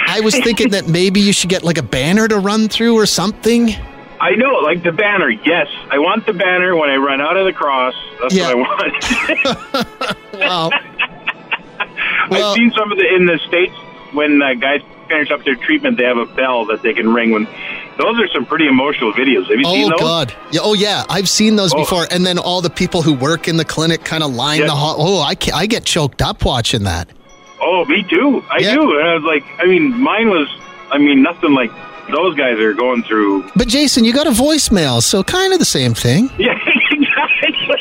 I 0.06 0.20
was 0.20 0.34
thinking 0.34 0.70
that 0.70 0.88
maybe 0.88 1.20
you 1.20 1.32
should 1.32 1.50
get 1.50 1.62
like 1.62 1.78
a 1.78 1.82
banner 1.82 2.26
to 2.28 2.38
run 2.38 2.68
through 2.68 2.96
or 2.96 3.06
something. 3.06 3.74
I 4.20 4.32
know, 4.36 4.52
like 4.62 4.82
the 4.82 4.92
banner. 4.92 5.30
Yes, 5.30 5.68
I 5.90 5.98
want 5.98 6.26
the 6.26 6.34
banner 6.34 6.76
when 6.76 6.90
I 6.90 6.96
run 6.96 7.20
out 7.22 7.36
of 7.38 7.46
the 7.46 7.52
cross. 7.54 7.94
That's 8.20 8.34
Yeah. 8.34 8.52
what 8.54 8.68
I 8.84 9.84
want. 9.84 10.16
Wow. 10.40 10.70
I've 12.30 12.54
seen 12.54 12.70
some 12.76 12.92
of 12.92 12.98
the 12.98 13.14
in 13.14 13.26
the 13.26 13.38
states 13.48 13.74
when 14.12 14.40
uh, 14.40 14.54
guys 14.54 14.80
finish 15.08 15.30
up 15.30 15.44
their 15.44 15.56
treatment, 15.56 15.96
they 15.98 16.04
have 16.04 16.16
a 16.18 16.26
bell 16.26 16.66
that 16.66 16.82
they 16.82 16.94
can 16.94 17.12
ring. 17.12 17.30
When 17.32 17.44
those 17.98 18.18
are 18.20 18.28
some 18.28 18.46
pretty 18.46 18.66
emotional 18.68 19.12
videos. 19.12 19.48
Have 19.50 19.58
you 19.58 19.64
seen 19.64 19.90
those? 19.90 19.98
Oh? 20.00 20.04
God! 20.04 20.34
Yeah, 20.52 20.60
oh 20.62 20.74
yeah, 20.74 21.04
I've 21.08 21.28
seen 21.28 21.56
those 21.56 21.74
Oh. 21.74 21.78
before. 21.78 22.06
And 22.10 22.24
then 22.24 22.38
all 22.38 22.60
the 22.60 22.70
people 22.70 23.02
who 23.02 23.12
work 23.14 23.48
in 23.48 23.56
the 23.56 23.64
clinic 23.64 24.04
kind 24.04 24.22
of 24.22 24.32
line 24.34 24.60
Yeah. 24.60 24.66
the 24.66 24.76
hall. 24.76 24.96
Oh, 24.98 25.18
I 25.20 25.34
I 25.52 25.66
get 25.66 25.84
choked 25.84 26.22
up 26.22 26.44
watching 26.44 26.84
that. 26.84 27.08
Oh, 27.60 27.84
me 27.86 28.02
too. 28.04 28.42
I 28.50 28.58
Yeah. 28.60 28.74
do. 28.74 28.98
And 28.98 29.08
I 29.08 29.14
was 29.14 29.24
like, 29.24 29.44
I 29.58 29.66
mean, 29.66 29.92
mine 30.00 30.30
was, 30.30 30.48
I 30.90 30.98
mean, 30.98 31.22
nothing 31.22 31.52
like 31.52 31.70
those 32.10 32.34
guys 32.36 32.58
are 32.58 32.72
going 32.74 33.02
through. 33.04 33.50
But 33.56 33.68
Jason, 33.68 34.04
you 34.04 34.12
got 34.12 34.26
a 34.26 34.30
voicemail, 34.30 35.02
so 35.02 35.22
kind 35.22 35.52
of 35.52 35.58
the 35.58 35.64
same 35.64 35.94
thing. 35.94 36.30
Yeah, 36.38 36.56
exactly. 36.90 37.76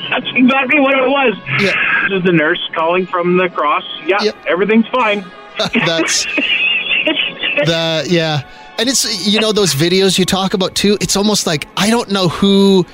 That's 0.10 0.26
exactly 0.34 0.80
what 0.80 0.94
it 0.98 1.08
was. 1.08 1.34
Yeah. 1.60 1.72
This 2.08 2.18
is 2.18 2.24
the 2.24 2.32
nurse 2.32 2.60
calling 2.74 3.06
from 3.06 3.36
the 3.36 3.48
cross. 3.48 3.84
Yeah, 4.06 4.22
Yep. 4.22 4.36
everything's 4.48 4.88
fine. 4.88 5.24
That's 5.86 6.24
the 6.24 8.06
yeah, 8.08 8.42
and 8.78 8.88
it's 8.88 9.26
you 9.26 9.40
know 9.40 9.52
those 9.52 9.74
videos 9.74 10.18
you 10.18 10.24
talk 10.24 10.54
about 10.54 10.74
too. 10.74 10.96
It's 11.00 11.16
almost 11.16 11.46
like 11.46 11.68
I 11.76 11.90
don't 11.90 12.10
know 12.10 12.28
who. 12.28 12.84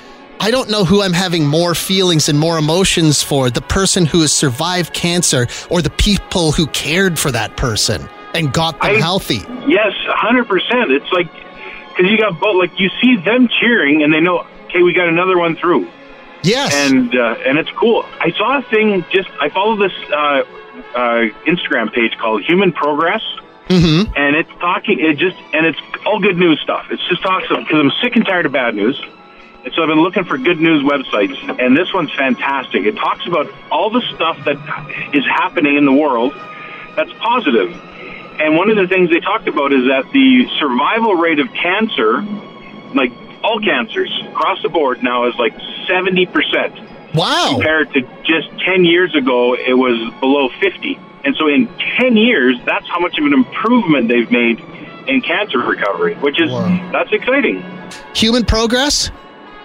I 0.42 0.50
don't 0.50 0.70
know 0.70 0.84
who 0.86 1.02
I'm 1.02 1.12
having 1.12 1.46
more 1.46 1.74
feelings 1.74 2.30
and 2.30 2.38
more 2.38 2.56
emotions 2.56 3.22
for 3.22 3.50
the 3.50 3.60
person 3.60 4.06
who 4.06 4.22
has 4.22 4.32
survived 4.32 4.94
cancer 4.94 5.46
or 5.68 5.82
the 5.82 5.90
people 5.90 6.50
who 6.52 6.66
cared 6.68 7.18
for 7.18 7.30
that 7.30 7.58
person 7.58 8.08
and 8.34 8.52
got 8.52 8.80
them 8.80 8.90
I- 8.96 9.00
healthy. 9.00 9.42
Yes, 9.66 9.92
hundred 10.06 10.46
percent. 10.48 10.90
It's 10.90 11.10
like 11.12 11.32
because 11.32 12.10
you 12.10 12.18
got 12.18 12.38
both. 12.40 12.56
Like 12.56 12.78
you 12.80 12.88
see 13.02 13.16
them 13.16 13.48
cheering, 13.48 14.02
and 14.02 14.12
they 14.12 14.20
know, 14.20 14.46
okay, 14.66 14.82
we 14.82 14.92
got 14.92 15.08
another 15.08 15.38
one 15.38 15.56
through. 15.56 15.88
Yes. 16.42 16.72
and 16.74 17.14
uh, 17.14 17.36
and 17.46 17.58
it's 17.58 17.70
cool. 17.72 18.04
I 18.18 18.30
saw 18.32 18.58
a 18.58 18.62
thing. 18.62 19.04
Just 19.10 19.28
I 19.40 19.48
follow 19.50 19.76
this 19.76 19.92
uh, 20.10 20.14
uh, 20.94 21.28
Instagram 21.46 21.92
page 21.92 22.16
called 22.18 22.42
Human 22.44 22.72
Progress, 22.72 23.22
Mm-hmm. 23.68 24.12
and 24.16 24.34
it's 24.36 24.50
talking. 24.60 24.98
It 25.00 25.16
just 25.18 25.36
and 25.52 25.66
it's 25.66 25.78
all 26.06 26.18
good 26.18 26.36
news 26.38 26.58
stuff. 26.60 26.86
It's 26.90 27.06
just 27.08 27.22
talks 27.22 27.46
because 27.48 27.66
I'm 27.72 27.92
sick 28.02 28.16
and 28.16 28.24
tired 28.24 28.46
of 28.46 28.52
bad 28.52 28.74
news. 28.74 29.00
And 29.62 29.74
so 29.74 29.82
I've 29.82 29.88
been 29.88 30.00
looking 30.00 30.24
for 30.24 30.38
good 30.38 30.58
news 30.58 30.82
websites, 30.82 31.36
and 31.62 31.76
this 31.76 31.92
one's 31.92 32.10
fantastic. 32.14 32.84
It 32.86 32.96
talks 32.96 33.26
about 33.26 33.46
all 33.70 33.90
the 33.90 34.00
stuff 34.14 34.42
that 34.46 34.56
is 35.14 35.24
happening 35.26 35.76
in 35.76 35.84
the 35.84 35.92
world 35.92 36.32
that's 36.96 37.12
positive. 37.20 37.70
And 38.40 38.56
one 38.56 38.70
of 38.70 38.76
the 38.76 38.88
things 38.88 39.10
they 39.10 39.20
talked 39.20 39.48
about 39.48 39.72
is 39.72 39.84
that 39.88 40.10
the 40.12 40.48
survival 40.58 41.14
rate 41.14 41.38
of 41.40 41.52
cancer, 41.52 42.22
like 42.94 43.12
all 43.44 43.60
cancers 43.60 44.10
across 44.28 44.62
the 44.62 44.70
board 44.70 45.02
now, 45.02 45.28
is 45.28 45.34
like 45.36 45.54
70%. 45.86 47.14
Wow. 47.14 47.50
Compared 47.52 47.92
to 47.92 48.02
just 48.24 48.48
10 48.64 48.84
years 48.84 49.14
ago, 49.14 49.54
it 49.54 49.74
was 49.74 50.12
below 50.20 50.48
50. 50.60 50.98
And 51.24 51.36
so 51.36 51.48
in 51.48 51.68
10 51.98 52.16
years, 52.16 52.56
that's 52.64 52.88
how 52.88 52.98
much 52.98 53.18
of 53.18 53.26
an 53.26 53.34
improvement 53.34 54.08
they've 54.08 54.30
made 54.30 54.60
in 55.06 55.20
cancer 55.20 55.58
recovery, 55.58 56.14
which 56.14 56.40
is, 56.40 56.50
that's 56.92 57.12
exciting. 57.12 57.62
Human 58.14 58.44
progress? 58.44 59.10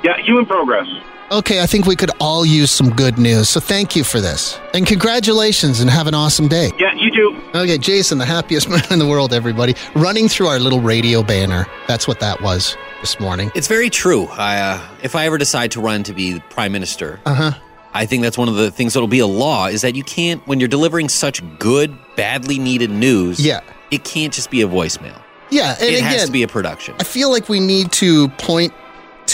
Yeah, 0.03 0.17
human 0.17 0.45
progress. 0.45 0.88
Okay, 1.31 1.59
I 1.61 1.65
think 1.65 1.88
we 1.88 1.95
could 1.95 2.11
all 2.19 2.45
use 2.45 2.69
some 2.69 2.91
good 2.91 3.17
news. 3.17 3.49
So 3.49 3.59
thank 3.59 3.95
you 3.95 4.03
for 4.03 4.21
this. 4.21 4.59
And 4.75 4.85
congratulations 4.85 5.79
and 5.79 5.89
have 5.89 6.05
an 6.05 6.13
awesome 6.13 6.47
day. 6.47 6.69
Yeah, 6.79 6.93
you 6.93 7.09
too. 7.11 7.41
Okay, 7.55 7.79
Jason, 7.79 8.19
the 8.19 8.25
happiest 8.25 8.69
man 8.69 8.83
in 8.91 8.99
the 8.99 9.07
world, 9.07 9.33
everybody. 9.33 9.73
Running 9.95 10.27
through 10.27 10.47
our 10.47 10.59
little 10.59 10.81
radio 10.81 11.23
banner. 11.23 11.65
That's 11.88 12.07
what 12.07 12.19
that 12.19 12.41
was 12.41 12.77
this 13.01 13.19
morning. 13.19 13.51
It's 13.55 13.67
very 13.67 13.89
true. 13.89 14.25
I, 14.27 14.59
uh, 14.59 14.88
if 15.01 15.15
I 15.15 15.25
ever 15.25 15.39
decide 15.39 15.71
to 15.71 15.81
run 15.81 16.03
to 16.03 16.13
be 16.13 16.41
prime 16.51 16.71
minister, 16.71 17.19
Uh 17.25 17.33
huh. 17.33 17.51
I 17.95 18.05
think 18.05 18.21
that's 18.23 18.38
one 18.38 18.49
of 18.49 18.55
the 18.55 18.69
things 18.69 18.93
that'll 18.93 19.07
be 19.07 19.19
a 19.19 19.27
law 19.27 19.65
is 19.67 19.81
that 19.81 19.95
you 19.95 20.03
can't, 20.03 20.45
when 20.47 20.59
you're 20.59 20.67
delivering 20.69 21.09
such 21.09 21.41
good, 21.57 21.97
badly 22.15 22.59
needed 22.59 22.91
news, 22.91 23.39
Yeah. 23.43 23.61
it 23.89 24.03
can't 24.03 24.33
just 24.33 24.51
be 24.51 24.61
a 24.61 24.67
voicemail. 24.67 25.19
Yeah, 25.49 25.73
and 25.79 25.81
it 25.89 25.93
again, 25.99 26.03
has 26.03 26.25
to 26.25 26.31
be 26.31 26.43
a 26.43 26.47
production. 26.47 26.95
I 26.99 27.03
feel 27.03 27.31
like 27.31 27.47
we 27.49 27.59
need 27.61 27.91
to 27.93 28.27
point 28.29 28.73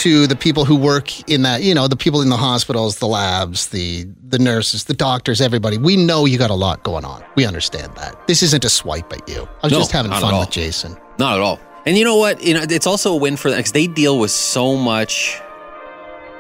to 0.02 0.26
the 0.26 0.36
people 0.36 0.66
who 0.66 0.76
work 0.76 1.30
in 1.30 1.44
that, 1.44 1.62
you 1.62 1.76
know, 1.76 1.88
the 1.88 1.96
people 1.96 2.22
in 2.22 2.30
the 2.30 2.38
hospitals, 2.38 2.98
the 2.98 3.08
labs, 3.08 3.70
the 3.70 4.08
the 4.28 4.40
nurses, 4.40 4.86
the 4.86 4.94
doctors, 4.96 5.42
everybody. 5.42 5.78
We 5.78 5.96
know 5.96 6.26
you 6.26 6.38
got 6.38 6.50
a 6.50 6.56
lot 6.56 6.82
going 6.84 7.06
on. 7.06 7.24
We 7.36 7.46
understand 7.46 7.94
that. 7.98 8.28
This 8.28 8.42
isn't 8.42 8.66
a 8.66 8.70
swipe 8.70 9.14
at 9.14 9.28
you. 9.30 9.48
I 9.62 9.68
was 9.68 9.72
No, 9.74 9.78
just 9.80 9.92
having 9.92 10.12
fun 10.12 10.40
with 10.40 10.50
Jason. 10.50 10.98
Not 11.20 11.36
at 11.36 11.42
all. 11.42 11.60
And 11.86 11.98
you 11.98 12.04
know 12.04 12.16
what? 12.16 12.42
You 12.44 12.54
know, 12.56 12.62
it's 12.68 12.88
also 12.88 13.14
a 13.14 13.16
win 13.16 13.38
for 13.38 13.50
them 13.52 13.60
because 13.60 13.74
they 13.74 13.88
deal 13.88 14.18
with 14.18 14.32
so 14.32 14.76
much 14.76 15.40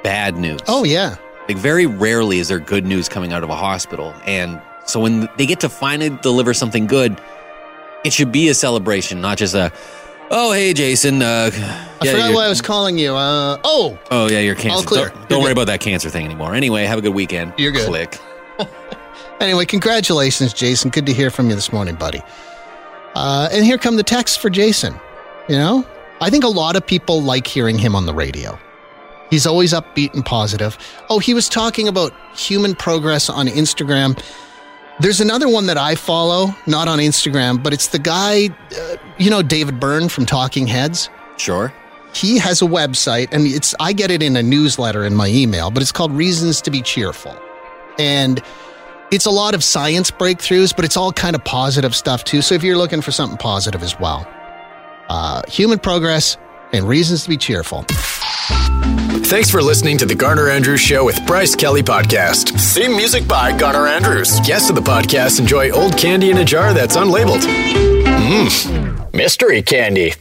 bad 0.03 0.37
news. 0.37 0.59
Oh 0.67 0.83
yeah. 0.83 1.17
Like 1.47 1.57
very 1.57 1.85
rarely 1.85 2.39
is 2.39 2.47
there 2.47 2.59
good 2.59 2.85
news 2.85 3.09
coming 3.09 3.31
out 3.33 3.43
of 3.43 3.49
a 3.49 3.55
hospital, 3.55 4.13
and 4.25 4.61
so 4.85 4.99
when 4.99 5.27
they 5.37 5.45
get 5.45 5.59
to 5.59 5.69
finally 5.69 6.09
deliver 6.21 6.53
something 6.53 6.87
good, 6.87 7.19
it 8.03 8.13
should 8.13 8.31
be 8.31 8.49
a 8.49 8.53
celebration, 8.53 9.21
not 9.21 9.37
just 9.37 9.53
a, 9.53 9.71
oh 10.31 10.51
hey 10.51 10.73
Jason, 10.73 11.21
uh, 11.21 11.51
I 11.53 12.05
yeah, 12.05 12.11
forgot 12.11 12.33
why 12.33 12.45
I 12.45 12.49
was 12.49 12.61
calling 12.61 12.97
you. 12.97 13.13
Uh, 13.13 13.59
oh, 13.63 13.99
oh 14.09 14.27
yeah, 14.27 14.39
you're 14.39 14.55
cancer. 14.55 14.77
All 14.77 14.83
clear. 14.83 15.09
Don't, 15.09 15.29
don't 15.29 15.39
worry 15.41 15.49
good. 15.49 15.57
about 15.59 15.67
that 15.67 15.81
cancer 15.81 16.09
thing 16.09 16.25
anymore. 16.25 16.55
Anyway, 16.55 16.85
have 16.85 16.97
a 16.97 17.01
good 17.01 17.13
weekend. 17.13 17.53
You're 17.57 17.71
good. 17.71 17.87
Click. 17.87 18.17
Anyway, 19.41 19.65
congratulations, 19.65 20.53
Jason. 20.53 20.91
Good 20.91 21.07
to 21.07 21.13
hear 21.13 21.31
from 21.31 21.49
you 21.49 21.55
this 21.55 21.73
morning, 21.73 21.95
buddy. 21.95 22.21
Uh, 23.15 23.49
and 23.51 23.65
here 23.65 23.79
come 23.79 23.95
the 23.95 24.03
texts 24.03 24.37
for 24.37 24.51
Jason. 24.51 24.93
You 25.49 25.55
know, 25.55 25.85
I 26.21 26.29
think 26.29 26.43
a 26.43 26.47
lot 26.47 26.75
of 26.75 26.85
people 26.85 27.23
like 27.23 27.47
hearing 27.47 27.79
him 27.79 27.95
on 27.95 28.05
the 28.05 28.13
radio. 28.13 28.57
He's 29.31 29.47
always 29.47 29.73
upbeat 29.73 30.13
and 30.13 30.23
positive. 30.23 30.77
Oh, 31.09 31.17
he 31.17 31.33
was 31.33 31.49
talking 31.49 31.87
about 31.87 32.13
human 32.37 32.75
progress 32.75 33.31
on 33.31 33.47
Instagram. 33.47 34.21
There's 35.01 35.19
another 35.19 35.49
one 35.49 35.65
that 35.65 35.79
I 35.79 35.95
follow, 35.95 36.55
not 36.67 36.87
on 36.87 36.99
Instagram, 36.99 37.63
but 37.63 37.73
it's 37.73 37.87
the 37.87 37.97
guy, 37.97 38.49
uh, 38.77 38.97
you 39.17 39.31
know, 39.31 39.41
David 39.41 39.79
Byrne 39.79 40.09
from 40.09 40.27
Talking 40.27 40.67
Heads. 40.67 41.09
Sure. 41.37 41.73
He 42.13 42.37
has 42.37 42.61
a 42.61 42.65
website, 42.65 43.29
and 43.31 43.47
it's 43.47 43.73
I 43.79 43.93
get 43.93 44.11
it 44.11 44.21
in 44.21 44.35
a 44.35 44.43
newsletter 44.43 45.03
in 45.03 45.15
my 45.15 45.27
email, 45.27 45.71
but 45.71 45.81
it's 45.81 45.91
called 45.91 46.11
Reasons 46.11 46.61
to 46.61 46.69
Be 46.69 46.83
Cheerful, 46.83 47.35
and 47.97 48.43
it's 49.09 49.25
a 49.25 49.31
lot 49.31 49.55
of 49.55 49.63
science 49.63 50.11
breakthroughs, 50.11 50.75
but 50.75 50.85
it's 50.85 50.95
all 50.95 51.11
kind 51.11 51.35
of 51.35 51.43
positive 51.43 51.95
stuff 51.95 52.23
too. 52.23 52.43
So 52.43 52.53
if 52.53 52.63
you're 52.63 52.77
looking 52.77 53.01
for 53.01 53.11
something 53.11 53.39
positive 53.39 53.81
as 53.81 53.99
well, 53.99 54.27
uh, 55.09 55.41
human 55.47 55.79
progress 55.79 56.37
and 56.73 56.87
reasons 56.87 57.23
to 57.23 57.29
be 57.29 57.37
cheerful. 57.37 57.85
Thanks 59.25 59.49
for 59.49 59.61
listening 59.61 59.97
to 59.99 60.05
the 60.05 60.15
Garner 60.15 60.49
Andrews 60.49 60.81
Show 60.81 61.05
with 61.05 61.25
Bryce 61.25 61.55
Kelly 61.55 61.81
Podcast. 61.83 62.49
Theme 62.73 62.91
music 62.97 63.27
by 63.27 63.57
Garner 63.57 63.87
Andrews. 63.87 64.39
Guests 64.41 64.69
of 64.69 64.75
the 64.75 64.81
podcast 64.81 65.39
enjoy 65.39 65.69
old 65.71 65.97
candy 65.97 66.31
in 66.31 66.37
a 66.37 66.45
jar 66.45 66.73
that's 66.73 66.97
unlabeled. 66.97 67.41
Mmm, 68.03 69.13
mystery 69.13 69.61
candy. 69.61 70.13